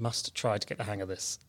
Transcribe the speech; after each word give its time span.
Must 0.00 0.32
try 0.32 0.58
to 0.58 0.64
get 0.64 0.78
the 0.78 0.84
hang 0.84 1.02
of 1.02 1.08
this. 1.08 1.40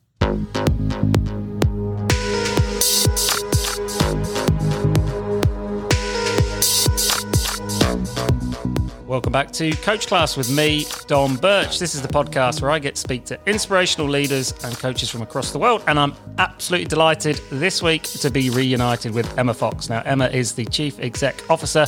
Welcome 9.05 9.31
back 9.31 9.51
to 9.51 9.71
Coach 9.71 10.07
Class 10.07 10.35
with 10.35 10.49
me, 10.49 10.87
Dom 11.05 11.35
Birch. 11.35 11.77
This 11.77 11.93
is 11.93 12.01
the 12.01 12.07
podcast 12.07 12.63
where 12.63 12.71
I 12.71 12.79
get 12.79 12.95
to 12.95 13.01
speak 13.01 13.25
to 13.25 13.39
inspirational 13.45 14.09
leaders 14.09 14.51
and 14.63 14.75
coaches 14.77 15.11
from 15.11 15.21
across 15.21 15.51
the 15.51 15.59
world. 15.59 15.83
And 15.85 15.99
I'm 15.99 16.15
absolutely 16.39 16.87
delighted 16.87 17.39
this 17.51 17.83
week 17.83 18.03
to 18.03 18.31
be 18.31 18.49
reunited 18.49 19.13
with 19.13 19.37
Emma 19.37 19.53
Fox. 19.53 19.89
Now, 19.89 20.01
Emma 20.05 20.27
is 20.27 20.53
the 20.53 20.65
Chief 20.65 20.99
Exec 20.99 21.47
Officer 21.51 21.85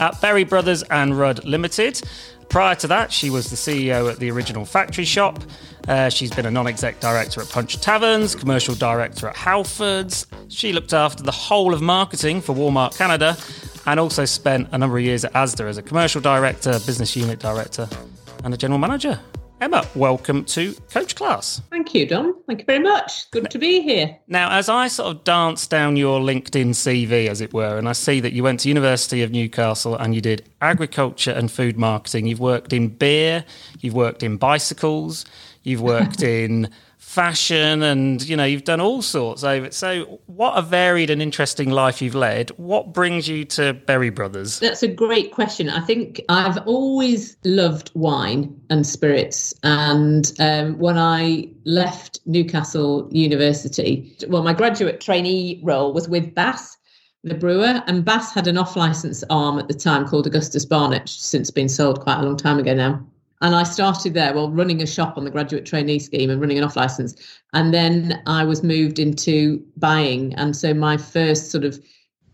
at 0.00 0.20
Berry 0.20 0.44
Brothers 0.44 0.82
and 0.84 1.18
Rudd 1.18 1.44
Limited. 1.44 2.02
Prior 2.48 2.74
to 2.76 2.86
that, 2.88 3.12
she 3.12 3.30
was 3.30 3.50
the 3.50 3.56
CEO 3.56 4.10
at 4.10 4.18
the 4.18 4.30
original 4.30 4.64
factory 4.64 5.04
shop. 5.04 5.40
Uh, 5.88 6.08
she's 6.08 6.30
been 6.30 6.46
a 6.46 6.50
non 6.50 6.66
exec 6.66 7.00
director 7.00 7.40
at 7.40 7.48
Punch 7.50 7.80
Taverns, 7.80 8.34
commercial 8.34 8.74
director 8.74 9.28
at 9.28 9.36
Halfords. 9.36 10.26
She 10.48 10.72
looked 10.72 10.92
after 10.92 11.22
the 11.22 11.32
whole 11.32 11.74
of 11.74 11.82
marketing 11.82 12.40
for 12.40 12.54
Walmart 12.54 12.96
Canada 12.96 13.36
and 13.86 14.00
also 14.00 14.24
spent 14.24 14.68
a 14.72 14.78
number 14.78 14.96
of 14.96 15.04
years 15.04 15.24
at 15.24 15.32
Asda 15.34 15.68
as 15.68 15.78
a 15.78 15.82
commercial 15.82 16.20
director, 16.20 16.72
business 16.86 17.14
unit 17.16 17.38
director, 17.38 17.88
and 18.44 18.54
a 18.54 18.56
general 18.56 18.78
manager. 18.78 19.20
Emma, 19.60 19.86
welcome 19.94 20.44
to 20.44 20.74
Coach 20.90 21.14
Class. 21.14 21.62
Thank 21.70 21.94
you, 21.94 22.06
Dom. 22.06 22.42
Thank 22.46 22.60
you 22.60 22.66
very 22.66 22.80
much. 22.82 23.30
Good 23.30 23.50
to 23.50 23.58
be 23.58 23.80
here. 23.80 24.18
Now, 24.26 24.50
as 24.50 24.68
I 24.68 24.88
sort 24.88 25.14
of 25.14 25.24
dance 25.24 25.66
down 25.66 25.96
your 25.96 26.20
LinkedIn 26.20 26.70
CV, 26.70 27.28
as 27.28 27.40
it 27.40 27.54
were, 27.54 27.78
and 27.78 27.88
I 27.88 27.92
see 27.92 28.20
that 28.20 28.32
you 28.32 28.42
went 28.42 28.60
to 28.60 28.68
University 28.68 29.22
of 29.22 29.30
Newcastle 29.30 29.94
and 29.96 30.14
you 30.14 30.20
did 30.20 30.48
agriculture 30.60 31.30
and 31.30 31.50
food 31.50 31.78
marketing. 31.78 32.26
You've 32.26 32.40
worked 32.40 32.72
in 32.72 32.88
beer, 32.88 33.44
you've 33.80 33.94
worked 33.94 34.22
in 34.22 34.36
bicycles, 34.36 35.24
you've 35.62 35.82
worked 35.82 36.22
in 36.24 36.68
fashion 37.14 37.82
and 37.84 38.28
you 38.28 38.36
know 38.36 38.44
you've 38.44 38.64
done 38.64 38.80
all 38.80 39.00
sorts 39.00 39.44
over 39.44 39.66
it. 39.66 39.74
So 39.74 40.20
what 40.26 40.58
a 40.58 40.62
varied 40.62 41.10
and 41.10 41.22
interesting 41.22 41.70
life 41.70 42.02
you've 42.02 42.16
led. 42.16 42.50
What 42.56 42.92
brings 42.92 43.28
you 43.28 43.44
to 43.56 43.72
berry 43.72 44.10
brothers? 44.10 44.58
That's 44.58 44.82
a 44.82 44.88
great 44.88 45.30
question. 45.30 45.70
I 45.70 45.80
think 45.80 46.20
i've 46.28 46.58
always 46.66 47.36
loved 47.44 47.92
wine 47.94 48.60
and 48.68 48.84
spirits. 48.84 49.54
And 49.62 50.32
um, 50.40 50.76
when 50.78 50.98
i 50.98 51.48
left 51.64 52.18
newcastle 52.26 53.08
university 53.10 54.14
well 54.28 54.42
my 54.42 54.52
graduate 54.52 55.00
trainee 55.00 55.60
role 55.62 55.92
was 55.92 56.08
with 56.08 56.34
bass 56.34 56.76
the 57.22 57.34
brewer. 57.34 57.82
And 57.86 58.04
bass 58.04 58.34
had 58.34 58.46
an 58.48 58.58
off 58.58 58.76
license 58.76 59.22
arm 59.30 59.58
at 59.58 59.68
the 59.68 59.74
time 59.74 60.06
called 60.06 60.26
augustus 60.26 60.64
barnett 60.64 61.08
since 61.08 61.50
been 61.50 61.68
sold 61.68 62.00
quite 62.00 62.18
a 62.18 62.22
long 62.22 62.36
time 62.36 62.58
ago 62.58 62.74
now 62.74 63.06
and 63.44 63.54
I 63.54 63.62
started 63.62 64.14
there, 64.14 64.32
well, 64.32 64.50
running 64.50 64.80
a 64.80 64.86
shop 64.86 65.18
on 65.18 65.24
the 65.24 65.30
graduate 65.30 65.66
trainee 65.66 65.98
scheme 65.98 66.30
and 66.30 66.40
running 66.40 66.56
an 66.56 66.64
off 66.64 66.76
license. 66.76 67.14
And 67.52 67.74
then 67.74 68.22
I 68.26 68.42
was 68.42 68.62
moved 68.62 68.98
into 68.98 69.62
buying. 69.76 70.32
And 70.36 70.56
so 70.56 70.72
my 70.72 70.96
first 70.96 71.50
sort 71.50 71.62
of 71.62 71.78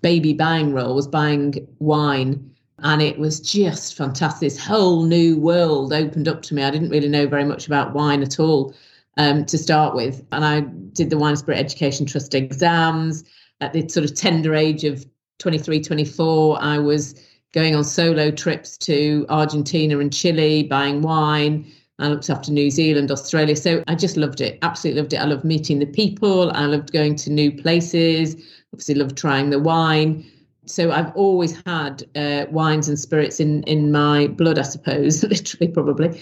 baby 0.03 0.33
buying 0.33 0.73
role 0.73 0.95
was 0.95 1.09
buying 1.09 1.67
wine. 1.81 2.55
And 2.79 3.03
it 3.03 3.19
was 3.19 3.41
just 3.41 3.97
fantastic. 3.97 4.41
This 4.41 4.65
whole 4.65 5.03
new 5.03 5.37
world 5.37 5.93
opened 5.93 6.29
up 6.29 6.43
to 6.43 6.55
me. 6.55 6.63
I 6.63 6.71
didn't 6.71 6.91
really 6.91 7.09
know 7.09 7.27
very 7.27 7.45
much 7.45 7.67
about 7.67 7.93
wine 7.93 8.23
at 8.23 8.39
all 8.39 8.73
um, 9.17 9.45
to 9.47 9.59
start 9.59 9.97
with. 9.97 10.25
And 10.31 10.45
I 10.45 10.61
did 10.93 11.11
the 11.11 11.19
Wine 11.19 11.35
Spirit 11.35 11.59
Education 11.59 12.07
Trust 12.07 12.37
exams 12.37 13.25
at 13.61 13.73
the 13.73 13.89
sort 13.89 14.05
of 14.05 14.15
tender 14.15 14.55
age 14.55 14.85
of 14.85 15.05
23, 15.41 15.81
24. 15.81 16.63
I 16.63 16.79
was 16.79 17.21
going 17.53 17.75
on 17.75 17.85
solo 17.85 18.31
trips 18.31 18.77
to 18.79 19.27
Argentina 19.29 19.99
and 19.99 20.13
Chile, 20.13 20.65
buying 20.65 21.03
wine. 21.03 21.71
I 21.99 22.09
looked 22.09 22.31
after 22.31 22.51
New 22.51 22.71
Zealand, 22.71 23.11
Australia. 23.11 23.57
So 23.57 23.85
I 23.87 23.95
just 23.95 24.17
loved 24.17 24.41
it. 24.41 24.59
Absolutely 24.63 25.03
loved 25.03 25.13
it. 25.13 25.19
I 25.19 25.25
loved 25.25 25.45
meeting 25.45 25.79
the 25.79 25.87
people. 25.87 26.51
I 26.53 26.65
loved 26.65 26.93
going 26.93 27.15
to 27.17 27.31
new 27.31 27.53
places. 27.53 28.37
Obviously, 28.73 28.95
loved 28.95 29.19
trying 29.19 29.51
the 29.51 29.59
wine. 29.59 30.25
So 30.65 30.93
I've 30.93 31.15
always 31.17 31.61
had 31.67 32.05
uh, 32.17 32.47
wines 32.51 32.89
and 32.89 32.99
spirits 32.99 33.41
in 33.41 33.65
in 33.65 33.93
my 33.93 34.29
blood, 34.29 34.59
I 34.59 34.63
suppose, 34.63 35.23
literally 35.35 35.69
probably. 35.69 36.21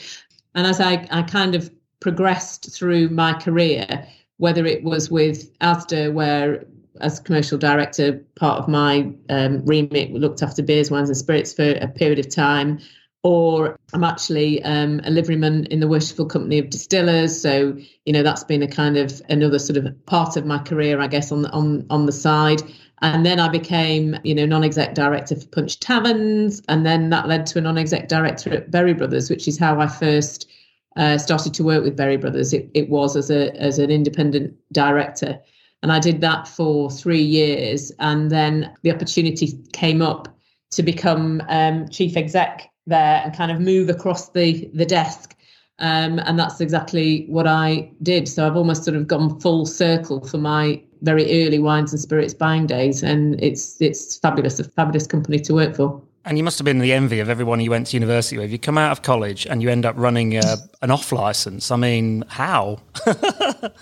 And 0.55 0.67
as 0.67 0.81
I, 0.81 1.07
I 1.11 1.23
kind 1.23 1.55
of 1.55 1.71
progressed 2.01 2.73
through 2.73 3.11
my 3.11 3.35
career, 3.35 4.07
whether 4.39 4.65
it 4.65 4.83
was 4.83 5.11
with 5.11 5.57
Asda, 5.59 6.13
where 6.13 6.65
as 7.01 7.21
commercial 7.21 7.59
director, 7.59 8.25
part 8.37 8.59
of 8.61 8.69
my 8.69 9.13
um, 9.29 9.65
remit 9.65 10.13
looked 10.13 10.43
after 10.43 10.63
beers, 10.63 10.91
wines, 10.91 11.09
and 11.09 11.17
spirits 11.17 11.53
for 11.53 11.71
a 11.73 11.89
period 11.89 12.19
of 12.19 12.29
time. 12.29 12.79
Or 13.25 13.77
I'm 13.93 14.05
actually 14.05 14.63
um, 14.63 15.01
a 15.01 15.11
liveryman 15.11 15.67
in 15.69 15.81
the 15.81 15.89
Worshipful 15.89 16.27
Company 16.27 16.59
of 16.59 16.71
Distillers, 16.71 17.41
so 17.41 17.77
you 18.07 18.13
know 18.13 18.23
that's 18.23 18.45
been 18.45 18.63
a 18.63 18.69
kind 18.69 18.97
of 18.97 19.21
another 19.29 19.59
sort 19.59 19.77
of 19.77 20.07
part 20.07 20.37
of 20.37 20.47
my 20.47 20.59
career, 20.59 21.01
I 21.01 21.09
guess, 21.09 21.33
on 21.33 21.43
the, 21.43 21.51
on 21.51 21.85
on 21.91 22.07
the 22.07 22.13
side. 22.13 22.63
And 23.01 23.25
then 23.25 23.39
I 23.39 23.49
became, 23.49 24.17
you 24.25 24.35
know, 24.35 24.45
non-exec 24.45 24.95
director 24.95 25.37
for 25.37 25.47
Punch 25.49 25.79
Taverns, 25.79 26.63
and 26.69 26.85
then 26.85 27.11
that 27.11 27.29
led 27.29 27.47
to 27.47 27.59
a 27.59 27.63
non-exec 27.63 28.09
director 28.09 28.53
at 28.53 28.71
Berry 28.71 28.95
Brothers, 28.95 29.31
which 29.31 29.47
is 29.47 29.59
how 29.59 29.81
I 29.81 29.87
first 29.87 30.49
uh, 30.97 31.17
started 31.19 31.55
to 31.55 31.65
work 31.65 31.85
with 31.85 31.97
Berry 31.97 32.17
Brothers. 32.17 32.53
It, 32.53 32.71
it 32.75 32.89
was 32.89 33.17
as 33.17 33.31
a 33.31 33.55
as 33.57 33.79
an 33.79 33.91
independent 33.91 34.55
director. 34.73 35.41
And 35.83 35.93
I 35.93 36.01
did 36.01 36.21
that 36.21 36.49
for 36.49 36.91
three 36.91 37.23
years. 37.23 37.93
And 37.99 38.31
then 38.31 38.75
the 38.83 38.93
opportunity 38.93 39.59
came 39.73 40.03
up 40.03 40.29
to 40.73 40.83
become 40.83 41.43
um, 41.49 41.89
chief 41.89 42.17
exec 42.17 42.71
there 42.87 43.23
and 43.25 43.35
kind 43.35 43.51
of 43.51 43.61
move 43.61 43.89
across 43.89 44.31
the, 44.31 44.69
the 44.75 44.87
desk. 44.87 45.37
Um, 45.79 46.19
and 46.19 46.39
that's 46.39 46.61
exactly 46.61 47.27
what 47.29 47.47
I 47.47 47.91
did. 48.03 48.29
So 48.29 48.47
I've 48.47 48.57
almost 48.57 48.85
sort 48.85 48.97
of 48.97 49.07
gone 49.07 49.39
full 49.39 49.65
circle 49.67 50.27
for 50.27 50.39
my 50.39 50.83
very 51.03 51.47
early 51.47 51.61
wines 51.61 51.93
and 51.93 52.01
spirits 52.01 52.35
buying 52.35 52.67
days. 52.67 53.03
And 53.05 53.41
it's 53.43 53.81
it's 53.81 54.19
fabulous, 54.19 54.59
a 54.59 54.65
fabulous 54.65 55.07
company 55.07 55.39
to 55.41 55.55
work 55.55 55.77
for. 55.77 56.03
And 56.29 56.37
you 56.37 56.45
must 56.45 56.59
have 56.59 56.67
been 56.67 56.79
the 56.79 56.93
envy 56.93 57.21
of 57.21 57.31
everyone 57.31 57.59
you 57.59 57.71
went 57.71 57.87
to 57.87 57.97
university 57.97 58.37
with. 58.37 58.53
You 58.53 58.59
come 58.59 58.77
out 58.77 58.93
of 58.93 59.01
college 59.01 59.47
and 59.47 59.63
you 59.63 59.71
end 59.71 59.87
up 59.87 59.95
running 59.97 60.37
a, 60.37 60.59
an 60.83 60.91
off 60.91 61.11
license. 61.11 61.71
I 61.71 61.77
mean, 61.77 62.23
how? 62.29 62.81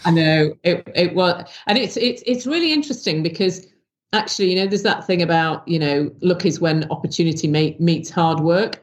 I 0.05 0.12
know 0.12 0.55
it. 0.62 0.87
It 0.95 1.17
was, 1.17 1.45
and 1.67 1.77
it's 1.77 1.97
it's 1.97 2.23
it's 2.25 2.47
really 2.47 2.73
interesting 2.73 3.25
because 3.25 3.67
actually, 4.12 4.53
you 4.53 4.62
know, 4.62 4.69
there's 4.69 4.85
that 4.85 5.05
thing 5.05 5.23
about 5.23 5.67
you 5.67 5.81
know, 5.81 6.09
luck 6.21 6.47
is 6.47 6.61
when 6.61 6.89
opportunity 6.93 7.49
meets 7.49 8.11
hard 8.11 8.39
work. 8.39 8.81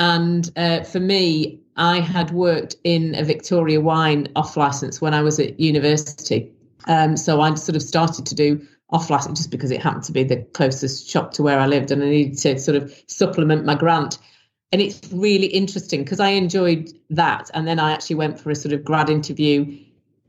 And 0.00 0.50
uh, 0.56 0.82
for 0.82 0.98
me, 0.98 1.60
I 1.76 2.00
had 2.00 2.32
worked 2.32 2.74
in 2.82 3.14
a 3.14 3.22
Victoria 3.22 3.80
wine 3.80 4.26
off 4.34 4.56
license 4.56 5.00
when 5.00 5.14
I 5.14 5.22
was 5.22 5.38
at 5.38 5.60
university. 5.60 6.52
Um, 6.88 7.16
so 7.16 7.40
I 7.40 7.54
sort 7.54 7.76
of 7.76 7.82
started 7.82 8.26
to 8.26 8.34
do 8.34 8.66
off 8.94 9.10
license 9.10 9.40
just 9.40 9.50
because 9.50 9.72
it 9.72 9.82
happened 9.82 10.04
to 10.04 10.12
be 10.12 10.22
the 10.22 10.36
closest 10.54 11.08
shop 11.08 11.32
to 11.32 11.42
where 11.42 11.58
I 11.58 11.66
lived 11.66 11.90
and 11.90 12.00
I 12.02 12.06
needed 12.06 12.38
to 12.38 12.58
sort 12.60 12.76
of 12.76 12.94
supplement 13.08 13.64
my 13.64 13.74
grant. 13.74 14.18
And 14.70 14.80
it's 14.80 15.00
really 15.12 15.48
interesting 15.48 16.04
because 16.04 16.20
I 16.20 16.28
enjoyed 16.28 16.90
that. 17.10 17.50
And 17.54 17.66
then 17.66 17.80
I 17.80 17.90
actually 17.90 18.16
went 18.16 18.38
for 18.38 18.50
a 18.50 18.54
sort 18.54 18.72
of 18.72 18.84
grad 18.84 19.10
interview 19.10 19.78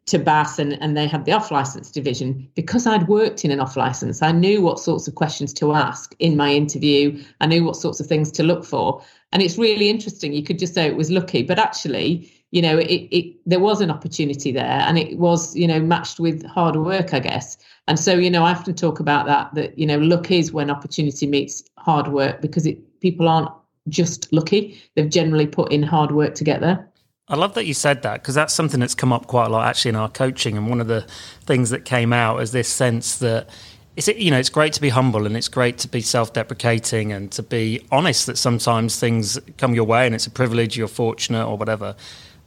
to 0.08 0.18
Bass 0.18 0.58
and, 0.58 0.82
and 0.82 0.98
they 0.98 1.08
had 1.08 1.26
the 1.26 1.32
off 1.32 1.52
license 1.52 1.92
division. 1.92 2.50
Because 2.56 2.88
I'd 2.88 3.08
worked 3.08 3.46
in 3.46 3.52
an 3.52 3.60
off 3.60 3.78
license, 3.78 4.24
I 4.24 4.32
knew 4.32 4.64
what 4.64 4.80
sorts 4.80 5.08
of 5.08 5.14
questions 5.14 5.54
to 5.54 5.74
ask 5.74 6.16
in 6.18 6.36
my 6.36 6.52
interview. 6.52 7.24
I 7.42 7.46
knew 7.46 7.64
what 7.64 7.76
sorts 7.76 8.00
of 8.00 8.08
things 8.08 8.32
to 8.32 8.44
look 8.44 8.66
for. 8.66 9.04
And 9.36 9.42
it's 9.44 9.58
really 9.58 9.90
interesting. 9.90 10.32
You 10.32 10.44
could 10.44 10.58
just 10.58 10.74
say 10.74 10.88
it 10.88 10.96
was 10.96 11.12
lucky, 11.12 11.44
but 11.44 11.60
actually, 11.60 12.32
you 12.52 12.62
know, 12.62 12.78
it, 12.78 13.06
it 13.12 13.36
there 13.46 13.60
was 13.60 13.82
an 13.82 13.92
opportunity 13.92 14.54
there 14.54 14.64
and 14.64 14.98
it 14.98 15.18
was, 15.18 15.54
you 15.58 15.68
know, 15.68 15.82
matched 15.82 16.22
with 16.22 16.46
hard 16.46 16.78
work, 16.78 17.14
I 17.14 17.20
guess. 17.20 17.58
And 17.90 18.00
so, 18.00 18.14
you 18.14 18.30
know, 18.30 18.46
I 18.46 18.52
often 18.52 18.76
talk 18.76 19.02
about 19.02 19.26
that, 19.26 19.54
that, 19.56 19.78
you 19.78 19.86
know, 19.86 19.98
luck 19.98 20.32
is 20.32 20.54
when 20.54 20.70
opportunity 20.70 21.28
meets 21.28 21.66
hard 21.78 22.08
work 22.08 22.40
because 22.40 22.66
it, 22.66 23.02
people 23.02 23.28
aren't 23.28 23.52
just 23.90 24.32
lucky. 24.32 24.82
They've 24.96 25.10
generally 25.10 25.48
put 25.48 25.70
in 25.70 25.84
hard 25.84 26.14
work 26.14 26.34
to 26.36 26.46
get 26.46 26.62
there. 26.62 26.90
I 27.28 27.36
love 27.36 27.56
that 27.56 27.66
you 27.66 27.74
said 27.74 28.04
that 28.04 28.22
because 28.22 28.36
that's 28.36 28.54
something 28.54 28.80
that's 28.80 28.96
come 28.96 29.12
up 29.12 29.28
quite 29.28 29.48
a 29.48 29.50
lot 29.50 29.68
actually 29.68 29.90
in 29.90 29.96
our 29.98 30.08
coaching. 30.08 30.56
And 30.56 30.70
one 30.70 30.80
of 30.80 30.88
the 30.88 31.06
things 31.42 31.72
that 31.72 31.84
came 31.84 32.14
out 32.14 32.42
is 32.42 32.54
this 32.54 32.70
sense 32.70 33.18
that 33.18 33.50
it's 33.96 34.08
you 34.08 34.32
know 34.32 34.38
it's 34.38 34.50
great 34.50 34.74
to 34.74 34.82
be 34.82 34.90
humble 34.90 35.26
and 35.26 35.38
it's 35.38 35.48
great 35.48 35.78
to 35.80 35.88
be 35.88 36.02
self-deprecating 36.02 37.14
and 37.14 37.32
to 37.32 37.44
be 37.44 37.86
honest 37.92 38.26
that 38.26 38.38
sometimes 38.38 39.00
things 39.00 39.40
come 39.58 39.74
your 39.74 39.86
way 39.86 40.06
and 40.06 40.14
it's 40.14 40.28
a 40.28 40.32
privilege 40.32 40.78
you're 40.78 40.88
fortunate 40.88 41.46
or 41.46 41.58
whatever 41.58 41.96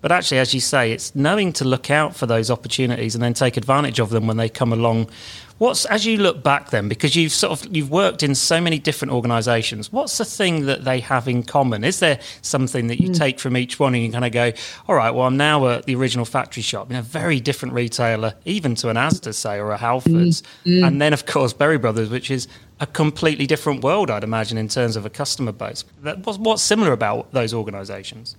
but 0.01 0.13
actually, 0.13 0.39
as 0.39 0.55
you 0.55 0.61
say, 0.61 0.93
it's 0.93 1.15
knowing 1.15 1.53
to 1.55 1.65
look 1.65 1.91
out 1.91 2.15
for 2.15 2.27
those 2.27 2.51
opportunities 2.51 3.15
and 3.15 3.23
then 3.23 3.35
take 3.35 3.57
advantage 3.57 3.99
of 3.99 4.11
them 4.11 4.27
when 4.27 4.37
they 4.37 4.49
come 4.49 4.73
along. 4.73 5.09
What's 5.59 5.87
as 5.87 6.07
you 6.07 6.19
look 6.19 6.45
back 6.45 6.71
then, 6.71 6.89
because 6.89 7.17
you've 7.17 7.33
sort 7.33 7.53
of 7.53 7.77
you've 7.77 7.91
worked 7.91 8.23
in 8.23 8.37
so 8.37 8.61
many 8.61 8.79
different 8.79 9.13
organisations. 9.13 9.93
What's 9.93 10.17
the 10.17 10.25
thing 10.25 10.67
that 10.67 10.85
they 10.85 11.01
have 11.01 11.27
in 11.27 11.43
common? 11.43 11.83
Is 11.83 11.99
there 11.99 12.21
something 12.43 12.87
that 12.87 13.01
you 13.01 13.11
mm. 13.11 13.19
take 13.19 13.41
from 13.41 13.57
each 13.57 13.81
one 13.81 13.93
and 13.97 14.05
you 14.05 14.13
kind 14.13 14.25
of 14.25 14.31
go, 14.31 14.53
all 14.87 14.95
right, 14.95 15.11
well, 15.11 15.27
I'm 15.27 15.37
now 15.37 15.67
at 15.67 15.87
the 15.87 15.97
original 15.97 16.25
factory 16.25 16.63
shop, 16.63 16.91
you 16.91 16.97
know, 16.97 17.03
very 17.03 17.41
different 17.41 17.75
retailer, 17.75 18.35
even 18.45 18.77
to 18.77 18.89
an 18.89 18.95
Asda 18.97 19.35
say 19.35 19.59
or 19.59 19.73
a 19.73 19.79
Halfords, 19.79 20.43
mm. 20.65 20.79
Mm. 20.79 20.87
and 20.87 21.03
then 21.03 21.13
of 21.13 21.27
course 21.27 21.53
Berry 21.53 21.77
Brothers, 21.77 22.09
which 22.09 22.31
is 22.31 22.47
a 22.79 22.87
completely 22.87 23.49
different 23.49 23.83
world, 23.83 24.11
I'd 24.13 24.23
imagine, 24.23 24.59
in 24.59 24.69
terms 24.69 24.95
of 24.95 25.05
a 25.05 25.11
customer 25.11 25.51
base. 25.51 25.85
What's, 26.23 26.39
what's 26.39 26.63
similar 26.63 26.93
about 26.93 27.33
those 27.33 27.53
organisations? 27.53 28.37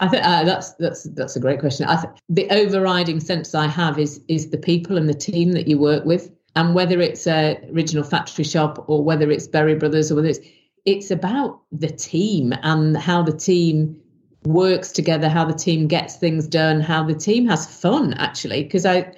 I 0.00 0.08
think 0.08 0.24
uh, 0.24 0.44
that's 0.44 0.72
that's 0.74 1.04
that's 1.04 1.36
a 1.36 1.40
great 1.40 1.60
question. 1.60 1.86
I 1.86 1.96
th- 1.96 2.14
the 2.28 2.48
overriding 2.50 3.20
sense 3.20 3.54
I 3.54 3.66
have 3.66 3.98
is 3.98 4.20
is 4.28 4.50
the 4.50 4.58
people 4.58 4.96
and 4.96 5.08
the 5.08 5.14
team 5.14 5.52
that 5.52 5.66
you 5.66 5.78
work 5.78 6.04
with, 6.04 6.30
and 6.54 6.74
whether 6.74 7.00
it's 7.00 7.26
a 7.26 7.58
original 7.72 8.04
factory 8.04 8.44
shop 8.44 8.84
or 8.88 9.02
whether 9.02 9.30
it's 9.30 9.48
Berry 9.48 9.74
Brothers 9.74 10.12
or 10.12 10.16
whether 10.16 10.28
it's 10.28 10.40
it's 10.84 11.10
about 11.10 11.60
the 11.72 11.88
team 11.88 12.54
and 12.62 12.96
how 12.96 13.22
the 13.22 13.36
team 13.36 14.00
works 14.44 14.92
together, 14.92 15.28
how 15.28 15.44
the 15.44 15.52
team 15.52 15.88
gets 15.88 16.16
things 16.16 16.46
done, 16.46 16.80
how 16.80 17.02
the 17.02 17.14
team 17.14 17.46
has 17.48 17.66
fun 17.66 18.14
actually. 18.14 18.62
Because 18.62 18.86
I, 18.86 19.12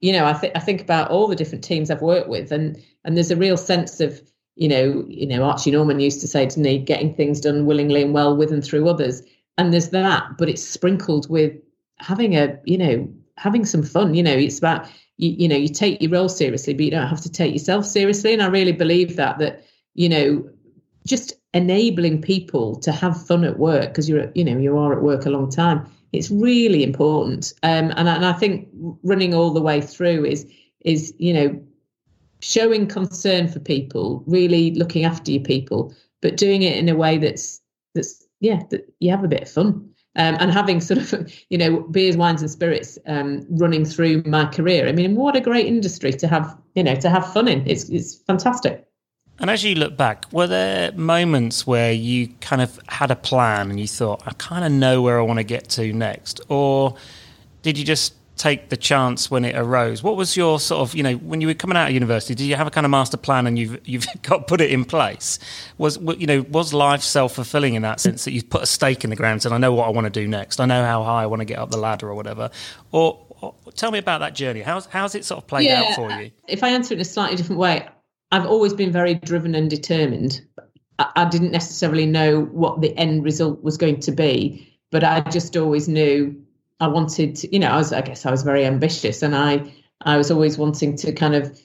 you 0.00 0.12
know, 0.12 0.24
I 0.24 0.32
think 0.32 0.56
I 0.56 0.60
think 0.60 0.80
about 0.80 1.10
all 1.10 1.28
the 1.28 1.36
different 1.36 1.62
teams 1.62 1.90
I've 1.90 2.02
worked 2.02 2.28
with, 2.28 2.52
and 2.52 2.82
and 3.04 3.16
there's 3.16 3.30
a 3.30 3.36
real 3.36 3.56
sense 3.56 4.00
of 4.00 4.20
you 4.54 4.68
know, 4.68 5.04
you 5.08 5.26
know, 5.26 5.44
Archie 5.44 5.70
Norman 5.70 6.00
used 6.00 6.20
to 6.20 6.28
say 6.28 6.46
to 6.46 6.60
me, 6.60 6.78
getting 6.78 7.14
things 7.14 7.40
done 7.40 7.64
willingly 7.64 8.02
and 8.02 8.12
well 8.12 8.36
with 8.36 8.52
and 8.52 8.62
through 8.62 8.88
others. 8.88 9.22
And 9.58 9.72
there's 9.72 9.90
that, 9.90 10.38
but 10.38 10.48
it's 10.48 10.64
sprinkled 10.64 11.28
with 11.28 11.52
having 11.98 12.36
a, 12.36 12.58
you 12.64 12.78
know, 12.78 13.12
having 13.36 13.64
some 13.64 13.82
fun. 13.82 14.14
You 14.14 14.22
know, 14.22 14.32
it's 14.32 14.58
about 14.58 14.86
you, 15.18 15.30
you 15.30 15.48
know, 15.48 15.56
you 15.56 15.68
take 15.68 16.00
your 16.00 16.10
role 16.10 16.28
seriously, 16.28 16.74
but 16.74 16.84
you 16.84 16.90
don't 16.90 17.06
have 17.06 17.20
to 17.20 17.30
take 17.30 17.52
yourself 17.52 17.84
seriously. 17.84 18.32
And 18.32 18.42
I 18.42 18.46
really 18.46 18.72
believe 18.72 19.16
that 19.16 19.38
that, 19.38 19.64
you 19.94 20.08
know, 20.08 20.48
just 21.06 21.34
enabling 21.54 22.22
people 22.22 22.76
to 22.76 22.92
have 22.92 23.26
fun 23.26 23.44
at 23.44 23.58
work 23.58 23.88
because 23.88 24.08
you're 24.08 24.30
you 24.34 24.44
know 24.44 24.56
you 24.56 24.76
are 24.78 24.92
at 24.92 25.02
work 25.02 25.26
a 25.26 25.30
long 25.30 25.50
time 25.50 25.86
it's 26.12 26.30
really 26.30 26.82
important 26.82 27.52
um, 27.62 27.92
and, 27.96 28.08
and 28.08 28.24
i 28.24 28.32
think 28.32 28.68
running 29.02 29.34
all 29.34 29.52
the 29.52 29.60
way 29.60 29.80
through 29.80 30.24
is 30.24 30.46
is 30.80 31.12
you 31.18 31.32
know 31.32 31.62
showing 32.40 32.86
concern 32.86 33.46
for 33.48 33.60
people 33.60 34.24
really 34.26 34.72
looking 34.74 35.04
after 35.04 35.30
your 35.30 35.42
people 35.42 35.94
but 36.22 36.36
doing 36.36 36.62
it 36.62 36.76
in 36.76 36.88
a 36.88 36.94
way 36.94 37.18
that's 37.18 37.60
that's 37.94 38.26
yeah 38.42 38.60
you 39.00 39.10
have 39.10 39.24
a 39.24 39.28
bit 39.28 39.42
of 39.42 39.48
fun 39.48 39.88
um, 40.16 40.36
and 40.40 40.52
having 40.52 40.80
sort 40.80 41.00
of 41.00 41.32
you 41.48 41.56
know 41.56 41.80
beers 41.80 42.16
wines 42.16 42.42
and 42.42 42.50
spirits 42.50 42.98
um, 43.06 43.46
running 43.48 43.84
through 43.84 44.22
my 44.26 44.44
career 44.44 44.86
i 44.88 44.92
mean 44.92 45.16
what 45.16 45.34
a 45.34 45.40
great 45.40 45.66
industry 45.66 46.12
to 46.12 46.28
have 46.28 46.56
you 46.74 46.82
know 46.82 46.94
to 46.94 47.08
have 47.08 47.32
fun 47.32 47.48
in 47.48 47.66
it's 47.66 47.88
it's 47.88 48.16
fantastic 48.26 48.86
and 49.38 49.50
as 49.50 49.64
you 49.64 49.74
look 49.74 49.96
back, 49.96 50.26
were 50.32 50.46
there 50.46 50.92
moments 50.92 51.66
where 51.66 51.90
you 51.90 52.28
kind 52.40 52.62
of 52.62 52.78
had 52.88 53.10
a 53.10 53.16
plan 53.16 53.70
and 53.70 53.80
you 53.80 53.88
thought, 53.88 54.22
I 54.24 54.34
kind 54.34 54.64
of 54.64 54.70
know 54.70 55.02
where 55.02 55.18
I 55.18 55.22
want 55.22 55.38
to 55.38 55.44
get 55.44 55.68
to 55.70 55.92
next? 55.92 56.40
Or 56.48 56.94
did 57.62 57.76
you 57.76 57.84
just 57.84 58.14
take 58.42 58.70
the 58.70 58.76
chance 58.76 59.30
when 59.30 59.44
it 59.44 59.54
arose? 59.54 60.02
What 60.02 60.16
was 60.16 60.36
your 60.36 60.58
sort 60.58 60.80
of, 60.80 60.96
you 60.96 61.04
know, 61.04 61.14
when 61.14 61.40
you 61.40 61.46
were 61.46 61.54
coming 61.54 61.76
out 61.76 61.88
of 61.88 61.94
university, 61.94 62.34
did 62.34 62.44
you 62.44 62.56
have 62.56 62.66
a 62.66 62.72
kind 62.72 62.84
of 62.84 62.90
master 62.90 63.16
plan 63.16 63.46
and 63.46 63.56
you've 63.56 63.80
you've 63.86 64.04
got 64.22 64.48
put 64.48 64.60
it 64.60 64.72
in 64.72 64.84
place? 64.84 65.38
Was 65.78 65.96
you 66.18 66.26
know, 66.26 66.42
was 66.50 66.74
life 66.74 67.02
self 67.02 67.36
fulfilling 67.36 67.74
in 67.74 67.82
that 67.82 68.00
sense 68.00 68.24
that 68.24 68.32
you 68.32 68.42
put 68.42 68.62
a 68.62 68.66
stake 68.66 69.04
in 69.04 69.10
the 69.10 69.16
ground 69.16 69.44
and 69.44 69.54
I 69.54 69.58
know 69.58 69.72
what 69.72 69.86
I 69.86 69.90
want 69.90 70.06
to 70.06 70.10
do 70.10 70.26
next. 70.26 70.58
I 70.58 70.66
know 70.66 70.84
how 70.84 71.04
high 71.04 71.22
I 71.22 71.26
want 71.26 71.40
to 71.40 71.44
get 71.44 71.58
up 71.58 71.70
the 71.70 71.76
ladder 71.76 72.08
or 72.08 72.16
whatever. 72.16 72.50
Or, 72.90 73.24
or 73.40 73.54
tell 73.74 73.92
me 73.92 73.98
about 74.00 74.18
that 74.18 74.34
journey. 74.34 74.62
How's 74.62 74.86
how's 74.86 75.14
it 75.14 75.24
sort 75.24 75.38
of 75.38 75.46
played 75.46 75.66
yeah, 75.66 75.82
out 75.82 75.94
for 75.94 76.10
you? 76.10 76.32
If 76.48 76.64
I 76.64 76.70
answer 76.70 76.94
it 76.94 76.96
in 76.96 77.02
a 77.02 77.04
slightly 77.04 77.36
different 77.36 77.60
way, 77.60 77.88
I've 78.32 78.46
always 78.46 78.74
been 78.74 78.90
very 78.90 79.14
driven 79.14 79.54
and 79.54 79.70
determined. 79.70 80.40
I, 80.98 81.10
I 81.14 81.24
didn't 81.26 81.52
necessarily 81.52 82.06
know 82.06 82.42
what 82.46 82.80
the 82.80 82.96
end 82.98 83.22
result 83.22 83.62
was 83.62 83.76
going 83.76 84.00
to 84.00 84.10
be, 84.10 84.68
but 84.90 85.04
I 85.04 85.20
just 85.20 85.56
always 85.56 85.86
knew 85.86 86.42
I 86.82 86.88
wanted 86.88 87.36
to, 87.36 87.52
you 87.52 87.60
know, 87.60 87.68
I 87.68 87.76
was, 87.76 87.92
I 87.92 88.00
guess 88.00 88.26
I 88.26 88.30
was 88.32 88.42
very 88.42 88.64
ambitious 88.64 89.22
and 89.22 89.36
I, 89.36 89.72
I 90.00 90.16
was 90.16 90.32
always 90.32 90.58
wanting 90.58 90.96
to 90.96 91.12
kind 91.12 91.36
of, 91.36 91.56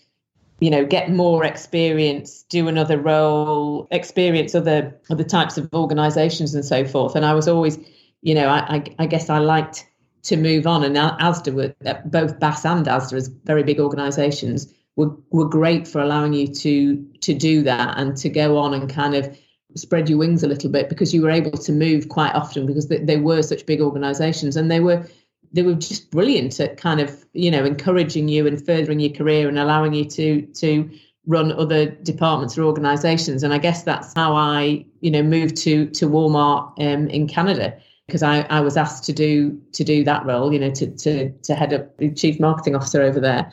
you 0.60 0.69
know, 0.69 0.86
get 0.86 1.12
more 1.12 1.44
experience, 1.44 2.44
do 2.44 2.68
another 2.68 3.00
role, 3.00 3.88
experience 3.90 4.54
other, 4.54 4.96
other 5.10 5.24
types 5.24 5.58
of 5.58 5.74
organizations 5.74 6.54
and 6.54 6.64
so 6.64 6.86
forth. 6.86 7.16
And 7.16 7.25
I 7.25 7.34
was 7.34 7.48
always, 7.48 7.80
you 8.22 8.36
know, 8.36 8.48
I, 8.48 8.75
I, 8.75 8.84
I 9.00 9.06
guess 9.08 9.28
I 9.28 9.40
liked 9.40 9.88
to 10.24 10.38
move 10.38 10.68
on. 10.68 10.84
And 10.84 10.96
ASDA 10.96 11.52
were 11.52 11.74
uh, 11.84 11.96
both 12.06 12.40
Bass 12.40 12.64
and 12.64 12.86
ASDA 12.86 13.14
as 13.14 13.28
very 13.28 13.64
big 13.64 13.80
organizations 13.80 14.72
were 14.98 15.16
were 15.31 15.48
great 15.48 15.88
for 15.88 16.02
allowing 16.02 16.34
you 16.34 16.48
to 16.48 17.04
to 17.22 17.34
do 17.34 17.64
that 17.64 17.98
and 17.98 18.18
to 18.18 18.30
go 18.30 18.58
on 18.58 18.74
and 18.74 18.90
kind 18.90 19.16
of 19.16 19.38
spread 19.75 20.10
your 20.10 20.18
wings 20.18 20.44
a 20.44 20.48
little 20.48 20.69
bit 20.69 20.90
because 20.90 21.14
you 21.14 21.22
were 21.22 21.30
able 21.30 21.52
to 21.52 21.72
move 21.72 22.10
quite 22.10 22.34
often 22.34 22.66
because 22.66 22.88
they, 22.88 22.98
they 22.98 23.18
were 23.18 23.42
such 23.42 23.66
big 23.66 23.81
organizations 23.81 24.56
and 24.56 24.72
they 24.72 24.80
were 24.80 25.06
they 25.54 25.62
were 25.62 25.75
just 25.75 26.12
brilliant 26.12 26.60
at 26.60 26.78
kind 26.78 27.00
of 27.00 27.25
you 27.34 27.52
know 27.52 27.66
encouraging 27.66 28.28
you 28.28 28.48
and 28.48 28.66
furthering 28.66 29.00
your 29.00 29.12
career 29.12 29.48
and 29.48 29.60
allowing 29.60 29.94
you 29.94 30.06
to 30.06 30.42
to 30.54 30.90
run 31.25 31.52
other 31.52 31.88
departments 31.88 32.58
or 32.58 32.64
organizations. 32.64 33.44
And 33.44 33.54
i 33.54 33.58
guess 33.58 33.84
that's 33.84 34.14
how 34.16 34.36
i 34.36 34.86
you 35.02 35.12
know 35.12 35.24
moved 35.24 35.58
to 35.58 35.88
to 35.88 36.08
walmart 36.08 36.72
um, 36.80 37.08
in 37.10 37.28
canada 37.28 37.78
because 38.08 38.24
I, 38.24 38.42
I 38.44 38.62
was 38.62 38.78
asked 38.78 39.04
to 39.06 39.14
do 39.14 39.62
to 39.74 39.84
do 39.84 40.04
that 40.06 40.25
role 40.25 40.54
you 40.54 40.60
know 40.60 40.72
to 40.72 40.88
to 40.88 41.30
to 41.30 41.56
head 41.56 41.74
up 41.74 41.98
the 41.98 42.12
chief 42.12 42.40
marketing 42.40 42.75
officer 42.75 43.02
over 43.02 43.19
there. 43.19 43.52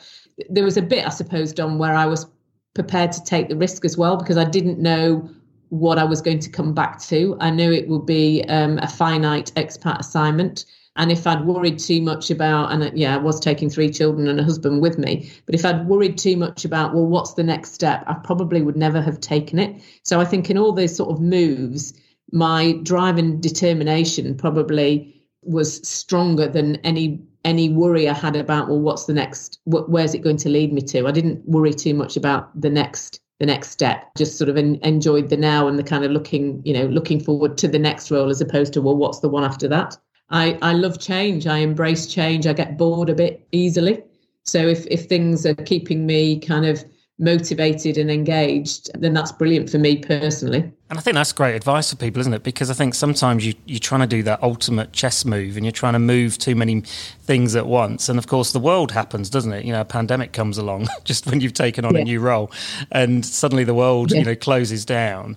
There 0.48 0.64
was 0.64 0.76
a 0.76 0.82
bit, 0.82 1.06
I 1.06 1.10
suppose, 1.10 1.52
Dom, 1.52 1.78
where 1.78 1.94
I 1.94 2.06
was 2.06 2.26
prepared 2.74 3.12
to 3.12 3.22
take 3.22 3.48
the 3.48 3.56
risk 3.56 3.84
as 3.84 3.96
well 3.96 4.16
because 4.16 4.36
I 4.36 4.44
didn't 4.44 4.80
know 4.80 5.30
what 5.74 5.98
I 5.98 6.04
was 6.04 6.22
going 6.22 6.38
to 6.38 6.50
come 6.50 6.72
back 6.72 7.00
to. 7.02 7.36
I 7.40 7.50
knew 7.50 7.72
it 7.72 7.88
would 7.88 8.06
be 8.06 8.44
um, 8.48 8.78
a 8.78 8.86
finite 8.86 9.50
expat 9.56 9.98
assignment. 9.98 10.64
And 10.96 11.10
if 11.10 11.26
I'd 11.26 11.44
worried 11.44 11.80
too 11.80 12.00
much 12.00 12.30
about, 12.30 12.70
and 12.70 12.84
uh, 12.84 12.90
yeah, 12.94 13.14
I 13.14 13.18
was 13.18 13.40
taking 13.40 13.68
three 13.68 13.90
children 13.90 14.28
and 14.28 14.38
a 14.38 14.44
husband 14.44 14.80
with 14.80 14.98
me, 14.98 15.28
but 15.46 15.54
if 15.56 15.64
I'd 15.64 15.88
worried 15.88 16.16
too 16.16 16.36
much 16.36 16.64
about, 16.64 16.94
well, 16.94 17.06
what's 17.06 17.34
the 17.34 17.42
next 17.42 17.72
step, 17.74 18.04
I 18.06 18.14
probably 18.14 18.62
would 18.62 18.76
never 18.76 19.02
have 19.02 19.20
taken 19.20 19.58
it. 19.58 19.82
So 20.04 20.20
I 20.20 20.24
think 20.24 20.48
in 20.48 20.56
all 20.56 20.72
those 20.72 20.94
sort 20.94 21.10
of 21.10 21.20
moves, 21.20 21.92
my 22.30 22.78
drive 22.84 23.18
and 23.18 23.42
determination 23.42 24.36
probably 24.36 25.12
was 25.42 25.86
stronger 25.86 26.46
than 26.46 26.76
any 26.76 27.20
any 27.44 27.68
worry 27.68 28.08
I 28.08 28.14
had 28.14 28.36
about 28.36 28.68
well, 28.68 28.80
what's 28.80 29.04
the 29.04 29.12
next? 29.12 29.58
What, 29.64 29.90
where's 29.90 30.14
it 30.14 30.22
going 30.22 30.38
to 30.38 30.48
lead 30.48 30.72
me 30.72 30.80
to? 30.82 31.06
I 31.06 31.10
didn't 31.10 31.46
worry 31.46 31.74
too 31.74 31.92
much 31.92 32.16
about 32.16 32.58
the 32.58 32.70
next 32.70 33.20
the 33.40 33.46
next 33.46 33.70
step. 33.70 34.10
Just 34.16 34.38
sort 34.38 34.48
of 34.48 34.56
en- 34.56 34.78
enjoyed 34.82 35.28
the 35.28 35.36
now 35.36 35.66
and 35.66 35.78
the 35.78 35.82
kind 35.82 36.04
of 36.04 36.10
looking 36.10 36.62
you 36.64 36.72
know 36.74 36.86
looking 36.86 37.20
forward 37.20 37.58
to 37.58 37.68
the 37.68 37.78
next 37.78 38.10
role 38.10 38.28
as 38.28 38.40
opposed 38.40 38.72
to 38.74 38.82
well, 38.82 38.96
what's 38.96 39.20
the 39.20 39.28
one 39.28 39.44
after 39.44 39.68
that? 39.68 39.96
I 40.30 40.58
I 40.62 40.72
love 40.72 40.98
change. 41.00 41.46
I 41.46 41.58
embrace 41.58 42.06
change. 42.06 42.46
I 42.46 42.52
get 42.52 42.78
bored 42.78 43.08
a 43.08 43.14
bit 43.14 43.46
easily. 43.52 44.02
So 44.44 44.58
if 44.66 44.86
if 44.86 45.06
things 45.06 45.46
are 45.46 45.54
keeping 45.54 46.06
me 46.06 46.38
kind 46.38 46.66
of 46.66 46.84
motivated 47.18 47.96
and 47.96 48.10
engaged, 48.10 48.90
then 49.00 49.14
that's 49.14 49.30
brilliant 49.30 49.70
for 49.70 49.78
me 49.78 49.98
personally. 49.98 50.60
And 50.90 50.98
I 50.98 51.00
think 51.00 51.14
that's 51.14 51.32
great 51.32 51.54
advice 51.54 51.90
for 51.90 51.96
people, 51.96 52.20
isn't 52.20 52.34
it? 52.34 52.42
Because 52.42 52.70
I 52.70 52.74
think 52.74 52.94
sometimes 52.94 53.46
you, 53.46 53.54
you're 53.66 53.78
trying 53.78 54.00
to 54.00 54.06
do 54.06 54.22
that 54.24 54.42
ultimate 54.42 54.92
chess 54.92 55.24
move 55.24 55.56
and 55.56 55.64
you're 55.64 55.72
trying 55.72 55.92
to 55.92 55.98
move 56.00 56.38
too 56.38 56.56
many 56.56 56.80
things 56.80 57.54
at 57.54 57.66
once. 57.66 58.08
And 58.08 58.18
of 58.18 58.26
course, 58.26 58.52
the 58.52 58.58
world 58.58 58.90
happens, 58.90 59.30
doesn't 59.30 59.52
it? 59.52 59.64
You 59.64 59.72
know, 59.72 59.80
a 59.80 59.84
pandemic 59.84 60.32
comes 60.32 60.58
along 60.58 60.88
just 61.04 61.26
when 61.26 61.40
you've 61.40 61.54
taken 61.54 61.84
on 61.84 61.94
yeah. 61.94 62.00
a 62.00 62.04
new 62.04 62.20
role 62.20 62.50
and 62.90 63.24
suddenly 63.24 63.64
the 63.64 63.74
world, 63.74 64.10
yeah. 64.10 64.18
you 64.18 64.24
know, 64.24 64.34
closes 64.34 64.84
down. 64.84 65.36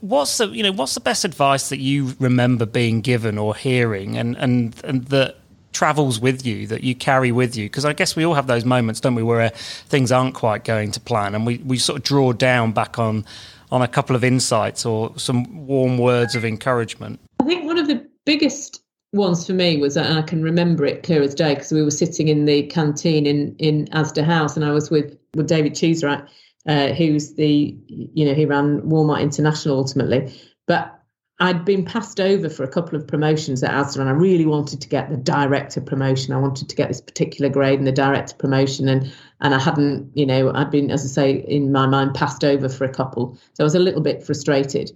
What's 0.00 0.38
the 0.38 0.48
you 0.48 0.64
know 0.64 0.72
what's 0.72 0.94
the 0.94 1.00
best 1.00 1.24
advice 1.24 1.68
that 1.68 1.78
you 1.78 2.16
remember 2.18 2.66
being 2.66 3.02
given 3.02 3.38
or 3.38 3.54
hearing 3.54 4.16
and 4.16 4.36
and 4.36 4.74
and 4.82 5.04
that 5.06 5.36
travels 5.76 6.18
with 6.18 6.46
you 6.46 6.66
that 6.66 6.82
you 6.82 6.94
carry 6.94 7.32
with 7.32 7.56
you. 7.56 7.66
Because 7.66 7.84
i 7.84 7.92
guess 7.92 8.16
we 8.16 8.24
all 8.24 8.34
have 8.34 8.46
those 8.46 8.64
moments 8.64 9.00
don't 9.00 9.14
we 9.14 9.22
where 9.22 9.50
things 9.50 10.10
aren't 10.10 10.34
quite 10.34 10.64
going 10.64 10.90
to 10.92 11.00
plan 11.00 11.34
and 11.34 11.44
we, 11.44 11.58
we 11.58 11.78
sort 11.78 11.98
of 11.98 12.04
draw 12.04 12.32
down 12.32 12.72
back 12.72 12.98
on 12.98 13.24
on 13.70 13.82
a 13.82 13.88
couple 13.88 14.16
of 14.16 14.22
insights 14.24 14.86
or 14.86 15.12
some 15.18 15.66
warm 15.66 15.98
words 15.98 16.34
of 16.34 16.44
encouragement. 16.44 17.18
I 17.40 17.44
think 17.44 17.64
one 17.64 17.78
of 17.78 17.88
the 17.88 18.06
biggest 18.24 18.80
ones 19.12 19.46
for 19.46 19.54
me 19.54 19.78
was 19.78 19.96
and 19.96 20.18
i 20.18 20.22
can 20.22 20.42
remember 20.42 20.84
it 20.84 21.02
clear 21.02 21.22
as 21.22 21.34
day 21.34 21.54
because 21.54 21.72
we 21.72 21.82
were 21.82 21.90
sitting 21.90 22.28
in 22.28 22.44
the 22.44 22.66
canteen 22.66 23.24
in 23.24 23.54
in 23.58 23.86
asda 23.86 24.22
house 24.22 24.56
and 24.56 24.64
i 24.64 24.72
was 24.72 24.90
with 24.90 25.16
with 25.34 25.48
david 25.48 25.72
cheesewright 25.72 26.26
uh, 26.66 26.88
who's 26.88 27.34
the 27.34 27.76
you 27.88 28.26
know 28.26 28.34
he 28.34 28.44
ran 28.44 28.80
walmart 28.82 29.20
international 29.20 29.78
ultimately. 29.78 30.32
But 30.66 30.95
I'd 31.38 31.66
been 31.66 31.84
passed 31.84 32.18
over 32.18 32.48
for 32.48 32.64
a 32.64 32.68
couple 32.68 32.98
of 32.98 33.06
promotions 33.06 33.62
at 33.62 33.70
Asda, 33.70 33.98
and 33.98 34.08
I 34.08 34.12
really 34.12 34.46
wanted 34.46 34.80
to 34.80 34.88
get 34.88 35.10
the 35.10 35.18
director 35.18 35.82
promotion. 35.82 36.32
I 36.32 36.38
wanted 36.38 36.68
to 36.70 36.76
get 36.76 36.88
this 36.88 37.00
particular 37.00 37.50
grade 37.50 37.78
and 37.78 37.86
the 37.86 37.92
director 37.92 38.34
promotion, 38.36 38.88
and 38.88 39.12
and 39.42 39.54
I 39.54 39.58
hadn't, 39.58 40.10
you 40.16 40.24
know, 40.24 40.50
I'd 40.54 40.70
been, 40.70 40.90
as 40.90 41.04
I 41.04 41.08
say, 41.08 41.44
in 41.46 41.72
my 41.72 41.86
mind, 41.86 42.14
passed 42.14 42.42
over 42.42 42.70
for 42.70 42.84
a 42.84 42.92
couple. 42.92 43.38
So 43.52 43.62
I 43.62 43.64
was 43.64 43.74
a 43.74 43.80
little 43.80 44.00
bit 44.00 44.22
frustrated. 44.22 44.90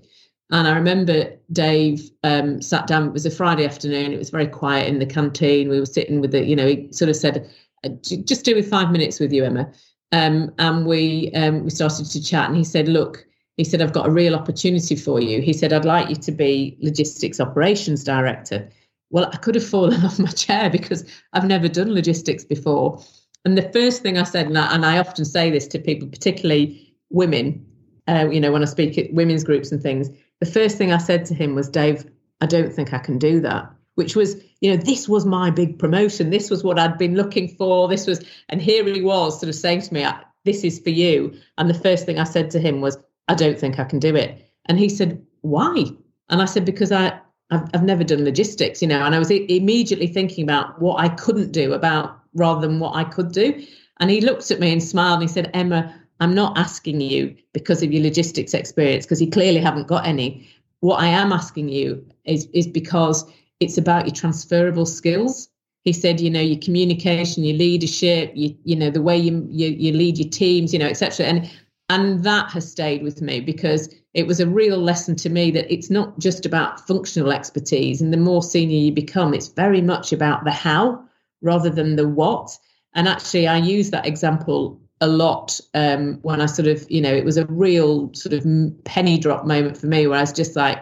And 0.51 0.67
I 0.67 0.75
remember 0.75 1.31
Dave 1.53 2.11
um, 2.25 2.61
sat 2.63 2.87
down. 2.87 3.09
It 3.09 3.13
was 3.13 3.27
a 3.27 3.31
Friday 3.31 3.65
afternoon. 3.65 4.13
It 4.13 4.19
was 4.19 4.31
very 4.31 4.49
quiet 4.49 4.89
in 4.89 4.99
the 4.99 5.07
canteen. 5.07 5.69
We 5.69 5.79
were 5.79 5.87
sitting 5.87 6.21
with 6.21 6.33
the, 6.33 6.45
you 6.45 6.57
know, 6.57 6.67
he 6.67 6.89
sort 6.91 7.11
of 7.11 7.17
said, 7.17 7.49
uh, 7.85 7.91
"Just 8.01 8.47
do 8.47 8.55
with 8.55 8.69
five 8.71 8.91
minutes 8.91 9.21
with 9.21 9.33
you, 9.33 9.45
Emma." 9.45 9.71
Um, 10.13 10.53
and 10.59 10.87
we 10.87 11.31
um, 11.35 11.65
we 11.65 11.71
started 11.71 12.07
to 12.07 12.23
chat, 12.23 12.49
and 12.49 12.57
he 12.57 12.65
said, 12.65 12.89
"Look." 12.89 13.27
He 13.61 13.65
said, 13.65 13.83
I've 13.83 13.93
got 13.93 14.07
a 14.07 14.11
real 14.11 14.35
opportunity 14.35 14.97
for 14.97 15.21
you. 15.21 15.43
He 15.43 15.53
said, 15.53 15.75
I'd 15.75 15.85
like 15.85 16.09
you 16.09 16.17
to 16.17 16.33
be 16.33 16.79
logistics 16.81 17.41
operations 17.41 18.03
director. 18.03 18.67
Well, 19.11 19.29
I 19.31 19.37
could 19.37 19.55
have 19.55 19.69
fallen 19.69 20.03
off 20.07 20.19
my 20.19 20.31
chair 20.31 20.71
because 20.71 21.05
I've 21.35 21.45
never 21.45 21.69
done 21.69 21.93
logistics 21.93 22.43
before. 22.43 23.03
And 23.45 23.59
the 23.59 23.71
first 23.71 24.01
thing 24.01 24.17
I 24.17 24.23
said, 24.23 24.47
and 24.47 24.57
I, 24.57 24.75
and 24.75 24.87
I 24.87 24.97
often 24.97 25.27
say 25.27 25.51
this 25.51 25.67
to 25.69 25.79
people, 25.79 26.09
particularly 26.09 26.97
women, 27.11 27.67
uh, 28.09 28.31
you 28.31 28.41
know, 28.41 28.51
when 28.51 28.63
I 28.63 28.65
speak 28.65 28.97
at 28.97 29.13
women's 29.13 29.45
groups 29.45 29.71
and 29.73 29.83
things, 29.83 30.09
the 30.39 30.47
first 30.47 30.79
thing 30.79 30.91
I 30.91 30.97
said 30.97 31.27
to 31.27 31.35
him 31.35 31.55
was, 31.55 31.69
Dave, 31.69 32.07
I 32.41 32.47
don't 32.47 32.73
think 32.73 32.95
I 32.95 32.99
can 32.99 33.19
do 33.19 33.41
that. 33.41 33.71
which 33.97 34.17
was, 34.17 34.43
you 34.63 34.71
know, 34.71 34.83
this 34.83 35.07
was 35.07 35.27
my 35.27 35.51
big 35.51 35.79
promotion. 35.79 36.31
This 36.31 36.49
was 36.49 36.65
what 36.65 36.79
I'd 36.79 36.97
been 36.97 37.15
looking 37.15 37.49
for. 37.57 37.89
This 37.89 38.07
was, 38.07 38.25
and 38.49 38.63
here 38.63 38.87
he 38.87 39.03
was 39.03 39.39
sort 39.39 39.51
of 39.51 39.55
saying 39.55 39.83
to 39.83 39.93
me, 39.93 40.07
this 40.47 40.65
is 40.65 40.79
for 40.79 40.89
you. 40.89 41.35
And 41.59 41.69
the 41.69 41.75
first 41.75 42.07
thing 42.07 42.19
I 42.19 42.25
said 42.25 42.51
to 42.53 42.59
him 42.59 42.81
was, 42.81 42.97
I 43.31 43.35
don't 43.35 43.59
think 43.59 43.79
I 43.79 43.85
can 43.85 44.01
do 44.01 44.17
it. 44.17 44.45
And 44.67 44.79
he 44.79 44.89
said, 44.89 45.25
why? 45.43 45.85
And 46.31 46.43
I 46.43 46.47
said, 46.47 46.65
because 46.65 46.91
I, 46.91 47.19
I've, 47.51 47.63
I've 47.73 47.85
never 47.85 48.03
done 48.03 48.25
logistics, 48.25 48.83
you 48.83 48.89
know, 48.89 49.03
and 49.05 49.15
I 49.15 49.19
was 49.21 49.31
immediately 49.31 50.09
thinking 50.09 50.43
about 50.43 50.81
what 50.83 51.01
I 51.01 51.09
couldn't 51.11 51.53
do 51.53 51.73
about 51.73 52.19
rather 52.35 52.67
than 52.67 52.81
what 52.81 52.97
I 52.97 53.05
could 53.05 53.31
do. 53.31 53.65
And 54.01 54.11
he 54.11 54.21
looked 54.21 54.51
at 54.51 54.59
me 54.59 54.73
and 54.73 54.83
smiled 54.83 55.21
and 55.21 55.29
he 55.29 55.33
said, 55.33 55.51
Emma, 55.55 55.95
I'm 56.19 56.35
not 56.35 56.59
asking 56.59 57.01
you 57.01 57.37
because 57.53 57.85
of 57.85 57.93
your 57.93 58.03
logistics 58.03 58.53
experience, 58.53 59.07
because 59.07 59.23
you 59.23 59.31
clearly 59.31 59.61
haven't 59.61 59.87
got 59.87 60.07
any. 60.07 60.49
What 60.81 60.97
I 60.97 61.07
am 61.07 61.33
asking 61.33 61.69
you 61.69 62.05
is, 62.25 62.49
is 62.53 62.67
because 62.67 63.31
it's 63.61 63.79
about 63.79 64.07
your 64.07 64.15
transferable 64.15 64.87
skills. 64.87 65.49
He 65.85 65.93
said, 65.93 66.21
you 66.21 66.31
know, 66.31 66.41
your 66.41 66.59
communication, 66.59 67.45
your 67.45 67.57
leadership, 67.57 68.33
you, 68.35 68.57
you 68.65 68.75
know, 68.75 68.91
the 68.91 69.03
way 69.03 69.17
you, 69.17 69.47
you, 69.49 69.69
you 69.69 69.93
lead 69.93 70.19
your 70.19 70.29
teams, 70.29 70.73
you 70.73 70.79
know, 70.79 70.89
etc. 70.89 71.27
And 71.27 71.51
and 71.91 72.23
that 72.23 72.53
has 72.53 72.71
stayed 72.71 73.03
with 73.03 73.21
me 73.21 73.41
because 73.41 73.93
it 74.15 74.25
was 74.25 74.39
a 74.39 74.47
real 74.47 74.79
lesson 74.79 75.17
to 75.17 75.29
me 75.29 75.51
that 75.51 75.73
it's 75.73 75.91
not 75.91 76.17
just 76.21 76.47
about 76.47 76.87
functional 76.87 77.33
expertise. 77.33 78.01
And 78.01 78.13
the 78.13 78.17
more 78.17 78.45
senior 78.45 78.79
you 78.79 78.93
become, 78.93 79.35
it's 79.35 79.49
very 79.49 79.83
much 79.83 80.13
about 80.13 80.45
the 80.45 80.53
how 80.53 81.03
rather 81.43 81.69
than 81.69 81.97
the 81.97 82.07
what. 82.07 82.57
And 82.95 83.09
actually, 83.09 83.49
I 83.49 83.57
use 83.57 83.91
that 83.91 84.07
example 84.07 84.81
a 85.01 85.09
lot 85.09 85.59
um, 85.75 86.21
when 86.23 86.41
I 86.41 86.47
sort 86.47 86.69
of, 86.69 86.89
you 86.89 87.01
know, 87.01 87.13
it 87.13 87.25
was 87.25 87.37
a 87.37 87.47
real 87.47 88.15
sort 88.15 88.35
of 88.35 88.47
penny 88.85 89.19
drop 89.19 89.45
moment 89.45 89.77
for 89.77 89.89
me 89.89 90.07
where 90.07 90.19
I 90.19 90.23
was 90.23 90.33
just 90.33 90.55
like, 90.55 90.79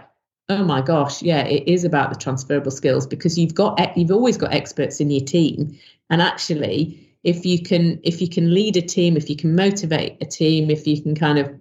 oh 0.51 0.63
my 0.63 0.83
gosh, 0.83 1.23
yeah, 1.23 1.41
it 1.41 1.67
is 1.67 1.85
about 1.85 2.11
the 2.11 2.19
transferable 2.19 2.71
skills 2.71 3.07
because 3.07 3.39
you've 3.39 3.55
got, 3.55 3.97
you've 3.97 4.13
always 4.13 4.37
got 4.37 4.53
experts 4.53 5.01
in 5.01 5.11
your 5.11 5.25
team. 5.25 5.79
And 6.11 6.21
actually, 6.21 7.08
if 7.25 7.45
you 7.45 7.63
can 7.63 8.01
if 8.03 8.21
you 8.21 8.29
can 8.29 8.55
lead 8.55 8.77
a 8.77 8.83
team 8.83 9.17
if 9.17 9.29
you 9.29 9.37
can 9.37 9.55
motivate 9.55 10.17
a 10.21 10.25
team 10.25 10.71
if 10.71 10.87
you 10.87 11.01
can 11.03 11.15
kind 11.15 11.39
of 11.39 11.53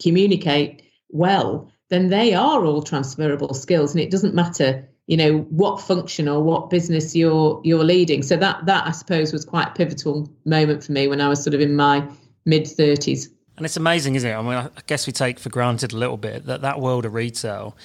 communicate 0.00 0.82
well 1.08 1.70
then 1.90 2.08
they 2.08 2.32
are 2.34 2.64
all 2.64 2.82
transferable 2.82 3.52
skills. 3.52 3.92
And 3.92 4.00
it 4.00 4.10
doesn't 4.10 4.34
matter 4.34 4.86
you 5.06 5.16
know 5.16 5.38
what 5.50 5.80
function 5.80 6.28
or 6.28 6.40
what 6.40 6.70
business 6.70 7.16
you're 7.16 7.60
you're 7.64 7.82
leading. 7.82 8.22
So 8.22 8.36
that 8.36 8.64
that 8.66 8.86
i 8.86 8.92
suppose 8.92 9.32
was 9.32 9.44
quite 9.44 9.68
a 9.68 9.72
pivotal 9.72 10.32
moment 10.44 10.84
for 10.84 10.92
me 10.92 11.08
when 11.08 11.20
i 11.20 11.28
was 11.28 11.42
sort 11.42 11.54
of 11.54 11.60
in 11.60 11.74
my 11.74 12.08
mid 12.46 12.64
30s 12.64 13.26
and 13.56 13.66
it's 13.66 13.76
amazing 13.76 14.14
isn't 14.14 14.30
it? 14.30 14.34
I 14.34 14.42
mean 14.42 14.52
i 14.52 14.70
guess 14.86 15.06
we 15.08 15.12
take 15.12 15.40
for 15.40 15.48
granted 15.50 15.92
a 15.92 15.96
little 15.96 16.16
bit 16.16 16.46
that 16.46 16.62
that 16.62 16.80
world 16.80 17.04
of 17.04 17.14
retail 17.14 17.76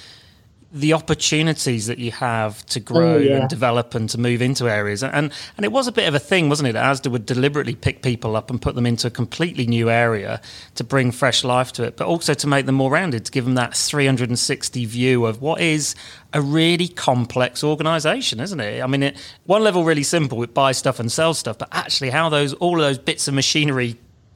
the 0.75 0.91
opportunities 0.91 1.87
that 1.87 1.99
you 1.99 2.11
have 2.11 2.65
to 2.65 2.81
oh, 2.81 2.83
grow 2.83 3.13
oh, 3.13 3.17
yeah. 3.17 3.37
and 3.37 3.49
develop 3.49 3.95
and 3.95 4.09
to 4.09 4.19
move 4.19 4.41
into 4.41 4.69
areas. 4.69 5.03
And 5.03 5.31
and 5.55 5.63
it 5.63 5.71
was 5.71 5.87
a 5.87 5.91
bit 5.91 6.05
of 6.05 6.13
a 6.13 6.19
thing, 6.19 6.49
wasn't 6.49 6.67
it? 6.67 6.73
That 6.73 6.83
Asda 6.83 7.09
would 7.09 7.25
deliberately 7.25 7.75
pick 7.75 8.01
people 8.01 8.35
up 8.35 8.49
and 8.49 8.61
put 8.61 8.75
them 8.75 8.85
into 8.85 9.07
a 9.07 9.09
completely 9.09 9.65
new 9.67 9.89
area 9.89 10.41
to 10.75 10.83
bring 10.83 11.11
fresh 11.11 11.45
life 11.45 11.71
to 11.73 11.83
it, 11.83 11.95
but 11.95 12.07
also 12.07 12.33
to 12.33 12.45
make 12.45 12.65
them 12.65 12.75
more 12.75 12.91
rounded, 12.91 13.23
to 13.25 13.31
give 13.31 13.45
them 13.45 13.55
that 13.55 13.73
360 13.73 14.85
view 14.85 15.25
of 15.25 15.41
what 15.41 15.61
is 15.61 15.95
a 16.33 16.41
really 16.41 16.89
complex 16.89 17.63
organization, 17.63 18.41
isn't 18.41 18.59
it? 18.59 18.83
I 18.83 18.87
mean, 18.87 19.03
it, 19.03 19.17
one 19.45 19.63
level 19.63 19.85
really 19.85 20.03
simple, 20.03 20.43
it 20.43 20.53
buys 20.53 20.77
stuff 20.77 20.99
and 20.99 21.09
sells 21.09 21.39
stuff, 21.39 21.57
but 21.57 21.69
actually 21.71 22.09
how 22.09 22.27
those 22.27 22.53
all 22.55 22.75
of 22.75 22.85
those 22.85 22.97
bits 22.97 23.29
of 23.29 23.33
machinery, 23.33 23.95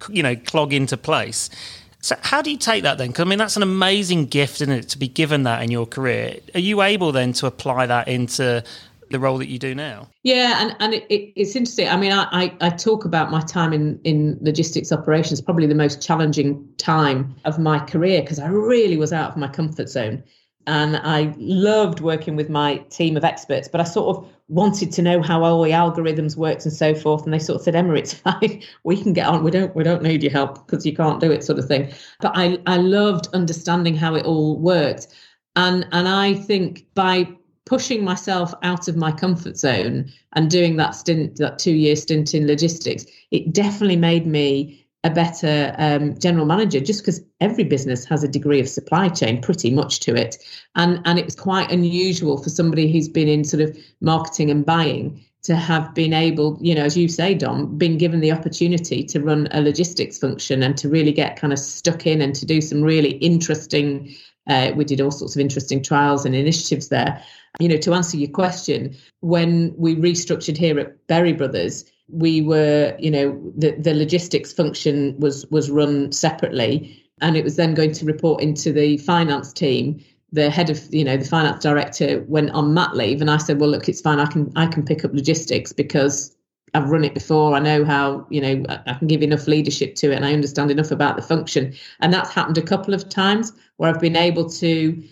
you 0.09 0.23
know, 0.23 0.37
clog 0.37 0.71
into 0.71 0.95
place 0.95 1.49
so, 2.01 2.15
how 2.21 2.41
do 2.41 2.49
you 2.49 2.57
take 2.57 2.83
that 2.83 2.97
then? 2.97 3.09
Because 3.09 3.25
I 3.25 3.29
mean, 3.29 3.39
that's 3.39 3.57
an 3.57 3.63
amazing 3.63 4.27
gift, 4.27 4.61
isn't 4.61 4.73
it, 4.73 4.89
to 4.89 4.97
be 4.97 5.07
given 5.07 5.43
that 5.43 5.61
in 5.63 5.69
your 5.69 5.85
career? 5.85 6.37
Are 6.53 6.59
you 6.59 6.81
able 6.81 7.11
then 7.11 7.33
to 7.33 7.45
apply 7.45 7.87
that 7.87 8.07
into 8.07 8.63
the 9.09 9.19
role 9.19 9.37
that 9.39 9.47
you 9.47 9.59
do 9.59 9.75
now? 9.75 10.07
Yeah, 10.23 10.61
and 10.61 10.75
and 10.79 10.93
it, 10.93 11.05
it, 11.09 11.33
it's 11.35 11.55
interesting. 11.55 11.89
I 11.89 11.97
mean, 11.97 12.13
I, 12.13 12.27
I, 12.31 12.57
I 12.61 12.69
talk 12.69 13.03
about 13.03 13.31
my 13.31 13.41
time 13.41 13.73
in 13.73 13.99
in 14.05 14.37
logistics 14.41 14.91
operations, 14.91 15.41
probably 15.41 15.67
the 15.67 15.75
most 15.75 16.01
challenging 16.01 16.67
time 16.77 17.35
of 17.43 17.59
my 17.59 17.79
career 17.79 18.21
because 18.21 18.39
I 18.39 18.47
really 18.47 18.95
was 18.95 19.11
out 19.11 19.31
of 19.31 19.37
my 19.37 19.49
comfort 19.49 19.89
zone 19.89 20.23
and 20.67 20.97
I 20.97 21.33
loved 21.37 21.99
working 21.99 22.35
with 22.35 22.49
my 22.49 22.77
team 22.89 23.17
of 23.17 23.23
experts, 23.23 23.67
but 23.67 23.81
I 23.81 23.85
sort 23.85 24.17
of 24.17 24.29
wanted 24.49 24.91
to 24.91 25.01
know 25.01 25.21
how 25.21 25.43
all 25.43 25.63
the 25.63 25.71
algorithms 25.71 26.35
worked 26.35 26.65
and 26.65 26.73
so 26.73 26.93
forth. 26.93 27.23
And 27.23 27.33
they 27.33 27.39
sort 27.39 27.57
of 27.57 27.63
said, 27.63 27.75
Emma, 27.75 27.93
it's 27.93 28.13
fine. 28.25 28.61
We 28.83 29.01
can 29.01 29.13
get 29.13 29.27
on. 29.27 29.43
We 29.43 29.51
don't 29.51 29.75
we 29.75 29.83
don't 29.83 30.03
need 30.03 30.23
your 30.23 30.31
help 30.31 30.65
because 30.65 30.85
you 30.85 30.95
can't 30.95 31.19
do 31.19 31.31
it, 31.31 31.43
sort 31.43 31.59
of 31.59 31.67
thing. 31.67 31.91
But 32.19 32.33
I, 32.35 32.59
I 32.67 32.77
loved 32.77 33.27
understanding 33.33 33.95
how 33.95 34.15
it 34.15 34.25
all 34.25 34.57
worked. 34.57 35.07
And 35.55 35.87
and 35.91 36.07
I 36.07 36.33
think 36.33 36.85
by 36.93 37.27
pushing 37.65 38.03
myself 38.03 38.53
out 38.63 38.87
of 38.87 38.95
my 38.95 39.11
comfort 39.11 39.55
zone 39.55 40.11
and 40.33 40.49
doing 40.49 40.75
that 40.77 40.95
stint, 40.95 41.37
that 41.37 41.59
two 41.59 41.73
year 41.73 41.95
stint 41.95 42.33
in 42.33 42.47
logistics, 42.47 43.05
it 43.31 43.53
definitely 43.53 43.95
made 43.95 44.25
me 44.25 44.87
a 45.03 45.09
better 45.09 45.73
um, 45.77 46.17
general 46.19 46.45
manager 46.45 46.79
just 46.79 47.01
because 47.01 47.21
every 47.39 47.63
business 47.63 48.03
has 48.05 48.23
a 48.23 48.27
degree 48.27 48.59
of 48.59 48.67
supply 48.67 49.07
chain 49.07 49.41
pretty 49.41 49.71
much 49.71 50.01
to 50.01 50.15
it. 50.15 50.37
And 50.75 51.01
and 51.05 51.17
it 51.17 51.25
was 51.25 51.35
quite 51.35 51.71
unusual 51.71 52.41
for 52.41 52.49
somebody 52.49 52.91
who's 52.91 53.07
been 53.07 53.29
in 53.29 53.43
sort 53.43 53.61
of 53.61 53.77
marketing 54.01 54.51
and 54.51 54.65
buying 54.65 55.23
to 55.41 55.55
have 55.55 55.93
been 55.95 56.13
able 56.13 56.57
you 56.61 56.75
know 56.75 56.83
as 56.83 56.97
you 56.97 57.07
say 57.07 57.33
dom 57.33 57.77
been 57.77 57.97
given 57.97 58.19
the 58.19 58.31
opportunity 58.31 59.03
to 59.03 59.21
run 59.21 59.47
a 59.51 59.61
logistics 59.61 60.17
function 60.17 60.61
and 60.61 60.77
to 60.77 60.89
really 60.89 61.13
get 61.13 61.39
kind 61.39 61.53
of 61.53 61.59
stuck 61.59 62.05
in 62.05 62.21
and 62.21 62.35
to 62.35 62.45
do 62.45 62.59
some 62.59 62.81
really 62.81 63.11
interesting 63.11 64.13
uh, 64.47 64.71
we 64.75 64.83
did 64.83 64.99
all 64.99 65.11
sorts 65.11 65.35
of 65.35 65.39
interesting 65.39 65.81
trials 65.81 66.25
and 66.25 66.35
initiatives 66.35 66.89
there. 66.89 67.23
You 67.59 67.69
know 67.69 67.77
to 67.77 67.93
answer 67.93 68.17
your 68.17 68.31
question 68.31 68.97
when 69.21 69.73
we 69.77 69.95
restructured 69.95 70.57
here 70.57 70.77
at 70.79 71.07
berry 71.07 71.33
brothers 71.33 71.85
we 72.11 72.41
were, 72.41 72.95
you 72.99 73.11
know, 73.11 73.39
the, 73.55 73.71
the 73.71 73.93
logistics 73.93 74.51
function 74.53 75.15
was 75.19 75.45
was 75.47 75.69
run 75.69 76.11
separately, 76.11 77.03
and 77.21 77.37
it 77.37 77.43
was 77.43 77.55
then 77.55 77.73
going 77.73 77.91
to 77.93 78.05
report 78.05 78.41
into 78.41 78.71
the 78.71 78.97
finance 78.97 79.53
team. 79.53 80.03
The 80.31 80.49
head 80.49 80.69
of, 80.69 80.81
you 80.93 81.03
know, 81.03 81.17
the 81.17 81.25
finance 81.25 81.63
director 81.63 82.23
went 82.27 82.51
on 82.51 82.73
mat 82.73 82.95
leave, 82.95 83.21
and 83.21 83.29
I 83.29 83.37
said, 83.37 83.59
"Well, 83.59 83.69
look, 83.69 83.89
it's 83.89 84.01
fine. 84.01 84.19
I 84.19 84.25
can 84.25 84.51
I 84.55 84.67
can 84.67 84.83
pick 84.83 85.05
up 85.05 85.13
logistics 85.13 85.73
because 85.73 86.35
I've 86.73 86.89
run 86.89 87.03
it 87.03 87.13
before. 87.15 87.55
I 87.55 87.59
know 87.59 87.83
how, 87.83 88.27
you 88.29 88.41
know, 88.41 88.63
I 88.85 88.93
can 88.93 89.07
give 89.07 89.23
enough 89.23 89.47
leadership 89.47 89.95
to 89.95 90.11
it, 90.11 90.15
and 90.15 90.25
I 90.25 90.33
understand 90.33 90.71
enough 90.71 90.91
about 90.91 91.15
the 91.15 91.21
function." 91.21 91.73
And 91.99 92.13
that's 92.13 92.31
happened 92.31 92.57
a 92.57 92.63
couple 92.63 92.93
of 92.93 93.09
times 93.09 93.53
where 93.77 93.89
I've 93.89 94.01
been 94.01 94.15
able 94.15 94.49
to 94.49 95.03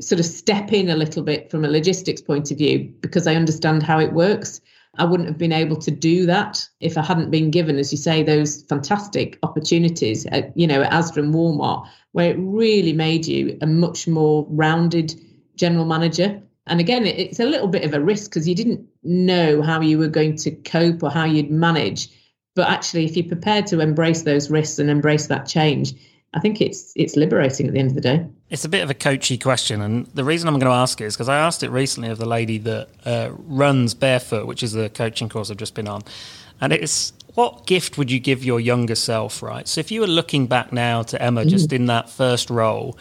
sort 0.00 0.20
of 0.20 0.26
step 0.26 0.72
in 0.72 0.88
a 0.88 0.96
little 0.96 1.22
bit 1.22 1.50
from 1.50 1.64
a 1.64 1.68
logistics 1.68 2.20
point 2.20 2.50
of 2.50 2.58
view 2.58 2.92
because 3.00 3.26
I 3.26 3.34
understand 3.34 3.82
how 3.82 3.98
it 4.00 4.12
works. 4.12 4.60
I 4.98 5.04
wouldn't 5.04 5.28
have 5.28 5.38
been 5.38 5.52
able 5.52 5.76
to 5.76 5.90
do 5.90 6.26
that 6.26 6.66
if 6.80 6.96
I 6.96 7.02
hadn't 7.02 7.30
been 7.30 7.50
given, 7.50 7.78
as 7.78 7.92
you 7.92 7.98
say, 7.98 8.22
those 8.22 8.62
fantastic 8.62 9.38
opportunities 9.42 10.26
at, 10.26 10.56
you 10.56 10.66
know, 10.66 10.82
at 10.82 10.92
Asda 10.92 11.18
and 11.18 11.34
Walmart, 11.34 11.86
where 12.12 12.30
it 12.30 12.36
really 12.38 12.92
made 12.92 13.26
you 13.26 13.58
a 13.60 13.66
much 13.66 14.06
more 14.06 14.46
rounded 14.48 15.14
general 15.56 15.84
manager. 15.84 16.40
And 16.66 16.80
again, 16.80 17.06
it's 17.06 17.40
a 17.40 17.44
little 17.44 17.68
bit 17.68 17.84
of 17.84 17.92
a 17.92 18.00
risk 18.00 18.30
because 18.30 18.48
you 18.48 18.54
didn't 18.54 18.86
know 19.02 19.62
how 19.62 19.80
you 19.80 19.98
were 19.98 20.08
going 20.08 20.36
to 20.36 20.50
cope 20.50 21.02
or 21.02 21.10
how 21.10 21.24
you'd 21.24 21.50
manage. 21.50 22.08
But 22.54 22.68
actually, 22.68 23.04
if 23.04 23.16
you're 23.16 23.26
prepared 23.26 23.66
to 23.68 23.80
embrace 23.80 24.22
those 24.22 24.50
risks 24.50 24.78
and 24.78 24.88
embrace 24.88 25.26
that 25.26 25.46
change, 25.46 25.94
I 26.34 26.40
think 26.40 26.60
it's 26.60 26.92
it's 26.96 27.16
liberating 27.16 27.66
at 27.68 27.72
the 27.72 27.78
end 27.78 27.90
of 27.90 27.94
the 27.94 28.00
day. 28.00 28.26
It's 28.50 28.64
a 28.64 28.68
bit 28.68 28.82
of 28.82 28.90
a 28.90 28.94
coachy 28.94 29.38
question, 29.38 29.80
and 29.80 30.06
the 30.08 30.24
reason 30.24 30.48
I'm 30.48 30.54
going 30.54 30.70
to 30.70 30.76
ask 30.76 31.00
it 31.00 31.04
is 31.04 31.14
because 31.14 31.28
I 31.28 31.38
asked 31.38 31.62
it 31.62 31.70
recently 31.70 32.10
of 32.10 32.18
the 32.18 32.26
lady 32.26 32.58
that 32.58 32.88
uh, 33.04 33.30
runs 33.32 33.94
Barefoot, 33.94 34.46
which 34.46 34.62
is 34.62 34.72
the 34.72 34.90
coaching 34.90 35.28
course 35.28 35.50
I've 35.50 35.56
just 35.56 35.74
been 35.74 35.88
on, 35.88 36.02
and 36.60 36.72
it's 36.72 37.12
what 37.34 37.66
gift 37.66 37.98
would 37.98 38.10
you 38.10 38.18
give 38.18 38.44
your 38.44 38.60
younger 38.60 38.94
self, 38.94 39.42
right? 39.42 39.66
So 39.66 39.80
if 39.80 39.90
you 39.90 40.00
were 40.00 40.06
looking 40.08 40.46
back 40.46 40.72
now 40.72 41.02
to 41.04 41.20
Emma, 41.20 41.44
mm. 41.44 41.48
just 41.48 41.72
in 41.72 41.86
that 41.86 42.10
first 42.10 42.50
role 42.50 42.98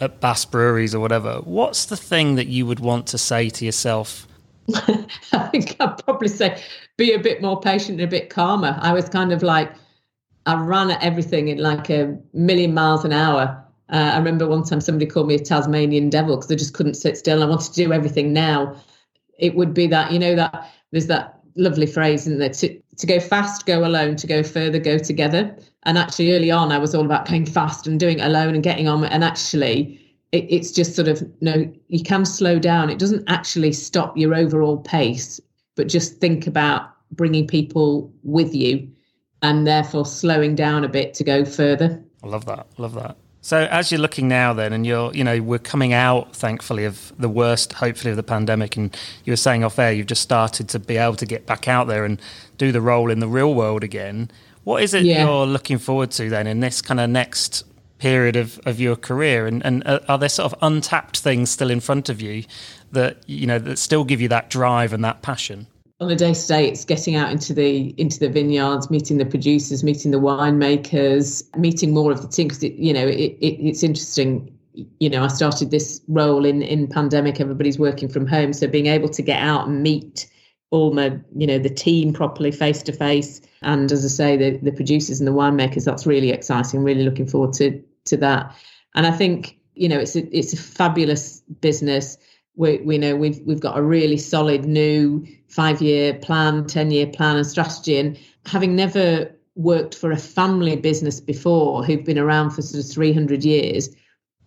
at 0.00 0.20
Bass 0.20 0.44
Breweries 0.44 0.94
or 0.94 1.00
whatever, 1.00 1.36
what's 1.44 1.86
the 1.86 1.96
thing 1.96 2.34
that 2.36 2.46
you 2.46 2.66
would 2.66 2.80
want 2.80 3.06
to 3.08 3.18
say 3.18 3.50
to 3.50 3.64
yourself? 3.64 4.26
I 4.74 5.48
think 5.50 5.76
I'd 5.80 6.02
probably 6.04 6.28
say 6.28 6.62
be 6.96 7.12
a 7.12 7.18
bit 7.18 7.42
more 7.42 7.60
patient 7.60 8.00
and 8.00 8.08
a 8.08 8.10
bit 8.10 8.30
calmer. 8.30 8.78
I 8.80 8.92
was 8.92 9.08
kind 9.08 9.32
of 9.32 9.42
like 9.42 9.72
I 10.46 10.54
ran 10.54 10.90
at 10.90 11.02
everything 11.02 11.48
in 11.48 11.58
like 11.58 11.90
a 11.90 12.16
million 12.32 12.74
miles 12.74 13.04
an 13.04 13.12
hour. 13.12 13.62
Uh, 13.90 14.10
I 14.14 14.18
remember 14.18 14.46
one 14.46 14.64
time 14.64 14.80
somebody 14.80 15.06
called 15.06 15.28
me 15.28 15.34
a 15.34 15.38
Tasmanian 15.38 16.10
devil 16.10 16.36
because 16.36 16.50
I 16.50 16.56
just 16.56 16.74
couldn't 16.74 16.94
sit 16.94 17.16
still. 17.16 17.42
I 17.42 17.46
wanted 17.46 17.72
to 17.72 17.84
do 17.84 17.92
everything 17.92 18.32
now. 18.32 18.76
It 19.38 19.54
would 19.54 19.74
be 19.74 19.86
that, 19.88 20.12
you 20.12 20.18
know, 20.18 20.34
that 20.36 20.70
there's 20.90 21.06
that 21.06 21.40
lovely 21.56 21.86
phrase, 21.86 22.26
isn't 22.26 22.38
there? 22.38 22.50
To, 22.50 22.80
to 22.98 23.06
go 23.06 23.20
fast, 23.20 23.66
go 23.66 23.84
alone, 23.84 24.16
to 24.16 24.26
go 24.26 24.42
further, 24.42 24.78
go 24.78 24.98
together. 24.98 25.56
And 25.84 25.98
actually, 25.98 26.32
early 26.34 26.50
on, 26.50 26.72
I 26.72 26.78
was 26.78 26.94
all 26.94 27.04
about 27.04 27.28
going 27.28 27.46
fast 27.46 27.86
and 27.86 27.98
doing 28.00 28.18
it 28.18 28.26
alone 28.26 28.54
and 28.54 28.62
getting 28.62 28.88
on. 28.88 29.04
And 29.04 29.24
actually, 29.24 30.00
it, 30.32 30.46
it's 30.48 30.72
just 30.72 30.94
sort 30.94 31.08
of, 31.08 31.22
no, 31.40 31.70
you 31.88 32.02
can 32.02 32.24
slow 32.24 32.58
down. 32.58 32.90
It 32.90 32.98
doesn't 32.98 33.24
actually 33.28 33.72
stop 33.72 34.16
your 34.16 34.34
overall 34.34 34.78
pace, 34.78 35.40
but 35.74 35.88
just 35.88 36.20
think 36.20 36.46
about 36.46 36.90
bringing 37.12 37.46
people 37.46 38.12
with 38.22 38.54
you 38.54 38.90
and 39.44 39.66
therefore 39.66 40.06
slowing 40.06 40.54
down 40.54 40.84
a 40.84 40.88
bit 40.88 41.12
to 41.14 41.22
go 41.22 41.44
further. 41.44 42.02
I 42.22 42.26
love 42.26 42.46
that. 42.46 42.66
Love 42.78 42.94
that. 42.94 43.16
So 43.42 43.58
as 43.70 43.92
you're 43.92 44.00
looking 44.00 44.26
now, 44.26 44.54
then, 44.54 44.72
and 44.72 44.86
you're, 44.86 45.12
you 45.14 45.22
know, 45.22 45.42
we're 45.42 45.58
coming 45.58 45.92
out, 45.92 46.34
thankfully, 46.34 46.86
of 46.86 47.12
the 47.18 47.28
worst, 47.28 47.74
hopefully, 47.74 48.10
of 48.10 48.16
the 48.16 48.22
pandemic, 48.22 48.74
and 48.78 48.96
you 49.24 49.32
were 49.32 49.36
saying 49.36 49.62
off 49.62 49.78
air, 49.78 49.92
you've 49.92 50.06
just 50.06 50.22
started 50.22 50.70
to 50.70 50.78
be 50.78 50.96
able 50.96 51.16
to 51.16 51.26
get 51.26 51.44
back 51.44 51.68
out 51.68 51.86
there 51.86 52.06
and 52.06 52.22
do 52.56 52.72
the 52.72 52.80
role 52.80 53.10
in 53.10 53.18
the 53.18 53.28
real 53.28 53.54
world 53.54 53.84
again. 53.84 54.30
What 54.64 54.82
is 54.82 54.94
it 54.94 55.04
yeah. 55.04 55.26
you're 55.26 55.44
looking 55.44 55.76
forward 55.76 56.10
to 56.12 56.30
then 56.30 56.46
in 56.46 56.60
this 56.60 56.80
kind 56.80 56.98
of 56.98 57.10
next 57.10 57.64
period 57.98 58.36
of, 58.36 58.58
of 58.64 58.80
your 58.80 58.96
career? 58.96 59.46
And, 59.46 59.62
and 59.62 59.86
uh, 59.86 60.00
are 60.08 60.16
there 60.16 60.30
sort 60.30 60.50
of 60.50 60.58
untapped 60.62 61.18
things 61.18 61.50
still 61.50 61.70
in 61.70 61.80
front 61.80 62.08
of 62.08 62.22
you 62.22 62.44
that, 62.92 63.18
you 63.26 63.46
know, 63.46 63.58
that 63.58 63.78
still 63.78 64.04
give 64.04 64.22
you 64.22 64.28
that 64.28 64.48
drive 64.48 64.94
and 64.94 65.04
that 65.04 65.20
passion? 65.20 65.66
On 66.04 66.10
a 66.10 66.16
day 66.16 66.34
to 66.34 66.46
day 66.46 66.68
it's 66.68 66.84
getting 66.84 67.16
out 67.16 67.30
into 67.30 67.52
the 67.52 67.94
into 67.98 68.18
the 68.18 68.28
vineyards 68.28 68.90
meeting 68.90 69.18
the 69.18 69.26
producers 69.26 69.82
meeting 69.82 70.10
the 70.10 70.20
winemakers 70.20 71.42
meeting 71.56 71.92
more 71.92 72.12
of 72.12 72.22
the 72.22 72.28
team 72.28 72.48
because 72.48 72.62
you 72.62 72.92
know 72.92 73.06
it, 73.06 73.36
it, 73.40 73.68
it's 73.68 73.82
interesting. 73.82 74.50
You 74.98 75.08
know 75.08 75.22
i 75.22 75.28
started 75.28 75.70
this 75.70 76.00
role 76.08 76.44
in 76.44 76.60
in 76.60 76.88
pandemic 76.88 77.40
everybody's 77.40 77.78
working 77.78 78.08
from 78.08 78.26
home 78.26 78.52
so 78.52 78.66
being 78.66 78.86
able 78.86 79.08
to 79.08 79.22
get 79.22 79.40
out 79.40 79.68
and 79.68 79.84
meet 79.84 80.28
all 80.70 80.92
my 80.92 81.16
you 81.36 81.46
know 81.46 81.60
the 81.60 81.70
team 81.70 82.12
properly 82.12 82.50
face 82.50 82.82
to 82.82 82.92
face 82.92 83.40
and 83.62 83.92
as 83.92 84.04
i 84.04 84.08
say 84.08 84.36
the 84.36 84.58
the 84.64 84.72
producers 84.72 85.20
and 85.20 85.28
the 85.28 85.32
winemakers 85.32 85.84
that's 85.84 86.06
really 86.06 86.30
exciting 86.30 86.82
really 86.82 87.04
looking 87.04 87.26
forward 87.26 87.52
to 87.52 87.80
to 88.04 88.16
that. 88.18 88.54
And 88.94 89.06
i 89.06 89.10
think 89.10 89.58
you 89.74 89.88
know 89.88 89.98
it's 89.98 90.16
a 90.16 90.36
it's 90.36 90.52
a 90.52 90.56
fabulous 90.56 91.40
business. 91.60 92.16
We, 92.56 92.78
we 92.78 92.98
know 92.98 93.16
we've 93.16 93.40
we've 93.44 93.60
got 93.60 93.76
a 93.76 93.82
really 93.82 94.16
solid 94.16 94.64
new 94.64 95.26
five 95.54 95.80
year 95.80 96.14
plan, 96.14 96.66
ten 96.66 96.90
year 96.90 97.06
plan 97.06 97.36
and 97.36 97.46
strategy. 97.46 97.96
And 97.96 98.18
having 98.44 98.74
never 98.74 99.30
worked 99.54 99.94
for 99.94 100.10
a 100.10 100.16
family 100.16 100.74
business 100.74 101.20
before, 101.20 101.84
who've 101.84 102.04
been 102.04 102.18
around 102.18 102.50
for 102.50 102.62
sort 102.62 102.84
of 102.84 102.90
three 102.90 103.12
hundred 103.12 103.44
years, 103.44 103.88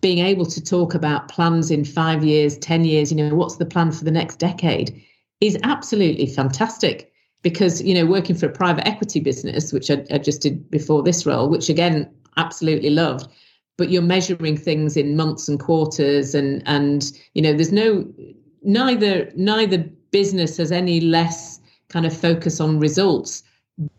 being 0.02 0.18
able 0.18 0.44
to 0.46 0.62
talk 0.62 0.94
about 0.94 1.28
plans 1.28 1.70
in 1.70 1.84
five 1.84 2.22
years, 2.22 2.58
ten 2.58 2.84
years, 2.84 3.10
you 3.10 3.16
know, 3.16 3.34
what's 3.34 3.56
the 3.56 3.66
plan 3.66 3.90
for 3.90 4.04
the 4.04 4.10
next 4.10 4.36
decade, 4.36 5.02
is 5.40 5.58
absolutely 5.62 6.26
fantastic. 6.26 7.10
Because 7.42 7.80
you 7.82 7.94
know, 7.94 8.04
working 8.04 8.36
for 8.36 8.46
a 8.46 8.52
private 8.52 8.86
equity 8.86 9.20
business, 9.20 9.72
which 9.72 9.90
I, 9.90 10.04
I 10.10 10.18
just 10.18 10.42
did 10.42 10.70
before 10.70 11.02
this 11.02 11.24
role, 11.24 11.48
which 11.48 11.70
again 11.70 12.10
absolutely 12.36 12.90
loved 12.90 13.28
but 13.76 13.90
you're 13.90 14.02
measuring 14.02 14.56
things 14.56 14.96
in 14.96 15.16
months 15.16 15.48
and 15.48 15.60
quarters 15.60 16.34
and 16.34 16.62
and 16.66 17.12
you 17.34 17.40
know 17.40 17.52
there's 17.52 17.72
no 17.72 18.04
neither 18.62 19.30
neither 19.36 19.88
business 20.10 20.56
has 20.56 20.72
any 20.72 21.00
less 21.00 21.60
kind 21.88 22.06
of 22.06 22.16
focus 22.16 22.60
on 22.60 22.78
results 22.78 23.42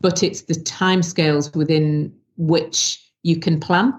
but 0.02 0.24
it's 0.24 0.44
the 0.44 0.54
timescales 0.54 1.56
within 1.56 2.14
which 2.38 3.04
you 3.24 3.40
can 3.40 3.60
plan 3.60 3.94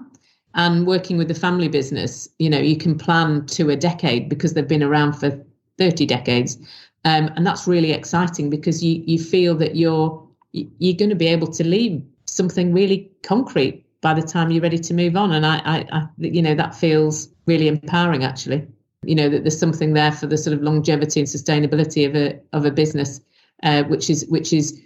and 0.53 0.85
working 0.85 1.17
with 1.17 1.27
the 1.27 1.33
family 1.33 1.67
business 1.67 2.29
you 2.39 2.49
know 2.49 2.59
you 2.59 2.77
can 2.77 2.97
plan 2.97 3.45
to 3.45 3.69
a 3.69 3.75
decade 3.75 4.29
because 4.29 4.53
they've 4.53 4.67
been 4.67 4.83
around 4.83 5.13
for 5.13 5.31
30 5.77 6.05
decades 6.05 6.57
um, 7.03 7.31
and 7.35 7.47
that's 7.47 7.67
really 7.67 7.91
exciting 7.91 8.49
because 8.49 8.83
you 8.83 9.03
you 9.05 9.17
feel 9.17 9.55
that 9.55 9.75
you're 9.75 10.27
you're 10.51 10.97
going 10.97 11.09
to 11.09 11.15
be 11.15 11.27
able 11.27 11.47
to 11.47 11.63
leave 11.63 12.03
something 12.25 12.73
really 12.73 13.09
concrete 13.23 13.85
by 14.01 14.13
the 14.13 14.21
time 14.21 14.51
you're 14.51 14.61
ready 14.61 14.79
to 14.79 14.93
move 14.93 15.15
on. 15.15 15.31
And 15.31 15.45
I, 15.45 15.57
I, 15.59 15.85
I, 15.91 16.07
you 16.17 16.41
know, 16.41 16.55
that 16.55 16.75
feels 16.75 17.29
really 17.45 17.67
empowering 17.67 18.23
actually. 18.23 18.67
You 19.03 19.15
know, 19.15 19.29
that 19.29 19.43
there's 19.43 19.59
something 19.59 19.93
there 19.93 20.11
for 20.11 20.27
the 20.27 20.37
sort 20.37 20.55
of 20.55 20.61
longevity 20.61 21.19
and 21.19 21.29
sustainability 21.29 22.07
of 22.07 22.15
a 22.15 22.39
of 22.53 22.65
a 22.65 22.71
business, 22.71 23.19
uh, 23.63 23.83
which 23.83 24.09
is 24.09 24.25
which 24.27 24.53
is 24.53 24.79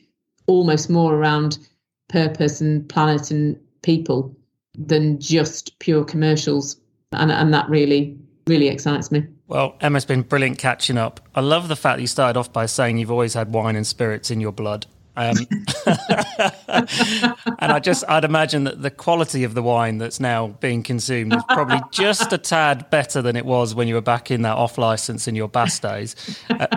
almost 0.47 0.89
more 0.89 1.15
around 1.15 1.57
purpose 2.07 2.61
and 2.61 2.87
planet 2.87 3.31
and 3.31 3.59
people 3.81 4.35
than 4.77 5.19
just 5.19 5.77
pure 5.79 6.05
commercials. 6.05 6.77
And 7.11 7.31
and 7.31 7.53
that 7.53 7.69
really, 7.69 8.17
really 8.47 8.67
excites 8.67 9.11
me. 9.11 9.25
Well, 9.47 9.75
Emma, 9.79 9.97
it's 9.97 10.05
been 10.05 10.23
brilliant 10.23 10.57
catching 10.57 10.97
up. 10.97 11.19
I 11.35 11.41
love 11.41 11.67
the 11.67 11.75
fact 11.75 11.97
that 11.97 12.01
you 12.01 12.07
started 12.07 12.39
off 12.39 12.51
by 12.51 12.65
saying 12.65 12.97
you've 12.97 13.11
always 13.11 13.35
had 13.35 13.53
wine 13.53 13.75
and 13.75 13.85
spirits 13.85 14.31
in 14.31 14.39
your 14.39 14.51
blood. 14.51 14.87
Um, 15.17 15.35
and 17.59 17.71
I 17.71 17.79
just, 17.81 18.03
I'd 18.07 18.25
imagine 18.25 18.65
that 18.65 18.81
the 18.81 18.91
quality 18.91 19.43
of 19.43 19.53
the 19.53 19.63
wine 19.63 19.97
that's 19.97 20.19
now 20.19 20.47
being 20.47 20.83
consumed 20.83 21.33
is 21.33 21.43
probably 21.49 21.81
just 21.91 22.33
a 22.33 22.37
tad 22.37 22.89
better 22.89 23.21
than 23.21 23.35
it 23.35 23.45
was 23.45 23.73
when 23.73 23.87
you 23.87 23.95
were 23.95 24.01
back 24.01 24.31
in 24.31 24.41
that 24.41 24.57
off 24.57 24.77
license 24.77 25.27
in 25.27 25.35
your 25.35 25.47
Bass 25.47 25.79
days. 25.79 26.15
Uh, 26.49 26.67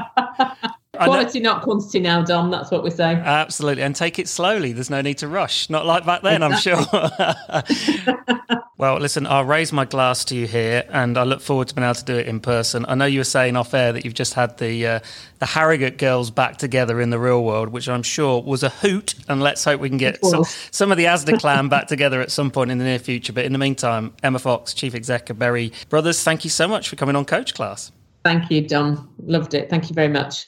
Quality, 1.05 1.41
not 1.41 1.63
quantity 1.63 2.01
now, 2.01 2.23
Dom. 2.23 2.51
That's 2.51 2.71
what 2.71 2.83
we're 2.83 2.91
saying. 2.91 3.19
Absolutely. 3.19 3.83
And 3.83 3.95
take 3.95 4.19
it 4.19 4.29
slowly. 4.29 4.73
There's 4.73 4.91
no 4.91 5.01
need 5.01 5.19
to 5.19 5.29
rush. 5.29 5.71
Not 5.71 5.87
like 5.87 6.05
back 6.05 6.23
then, 6.23 6.43
exactly. 6.43 6.73
I'm 6.73 8.07
sure. 8.07 8.63
well, 8.79 8.99
listen, 8.99 9.27
I'll 9.27 9.45
raise 9.45 9.73
my 9.73 9.85
glass 9.85 10.25
to 10.27 10.37
you 10.37 10.47
here 10.47 10.85
and 10.91 11.17
I 11.19 11.25
look 11.25 11.41
forward 11.41 11.69
to 11.69 11.75
being 11.75 11.85
able 11.85 11.95
to 11.95 12.05
do 12.05 12.17
it 12.17 12.27
in 12.27 12.41
person. 12.41 12.85
I 12.89 12.95
know 12.95 13.05
you 13.05 13.21
were 13.21 13.25
saying 13.25 13.57
off 13.57 13.75
air 13.75 13.93
that 13.93 14.05
you've 14.05 14.15
just 14.15 14.35
had 14.35 14.59
the 14.59 14.87
uh, 14.87 15.01
the 15.39 15.47
Harrogate 15.47 15.99
girls 15.99 16.31
back 16.31 16.57
together 16.57 17.01
in 17.01 17.11
the 17.11 17.19
real 17.19 17.45
world, 17.45 17.69
which 17.71 17.89
I'm 17.89 18.03
sure 18.03 18.43
was 18.43 18.63
a 18.63 18.71
hoot. 18.71 19.15
And 19.29 19.43
let's 19.43 19.65
hope 19.65 19.81
we 19.81 19.89
can 19.89 19.99
get 19.99 20.25
some, 20.25 20.45
some 20.71 20.91
of 20.91 20.99
the 20.99 21.05
Asda 21.05 21.39
clan 21.39 21.69
back 21.69 21.87
together 21.87 22.21
at 22.21 22.31
some 22.31 22.51
point 22.51 22.71
in 22.71 22.79
the 22.79 22.85
near 22.85 22.99
future. 22.99 23.33
But 23.33 23.45
in 23.45 23.53
the 23.53 23.59
meantime, 23.59 24.15
Emma 24.23 24.39
Fox, 24.39 24.75
Chief 24.75 24.95
Exec 24.95 25.31
of 25.31 25.39
Berry 25.39 25.73
Brothers, 25.89 26.23
thank 26.23 26.45
you 26.45 26.51
so 26.51 26.67
much 26.67 26.89
for 26.89 26.97
coming 26.97 27.17
on 27.17 27.25
Coach 27.25 27.55
Class. 27.55 27.93
Thank 28.25 28.51
you, 28.51 28.67
Dom. 28.67 29.09
Loved 29.25 29.55
it. 29.55 29.71
Thank 29.71 29.89
you 29.89 29.95
very 29.95 30.09
much. 30.09 30.47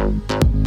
Thank 0.00 0.54
you. 0.54 0.59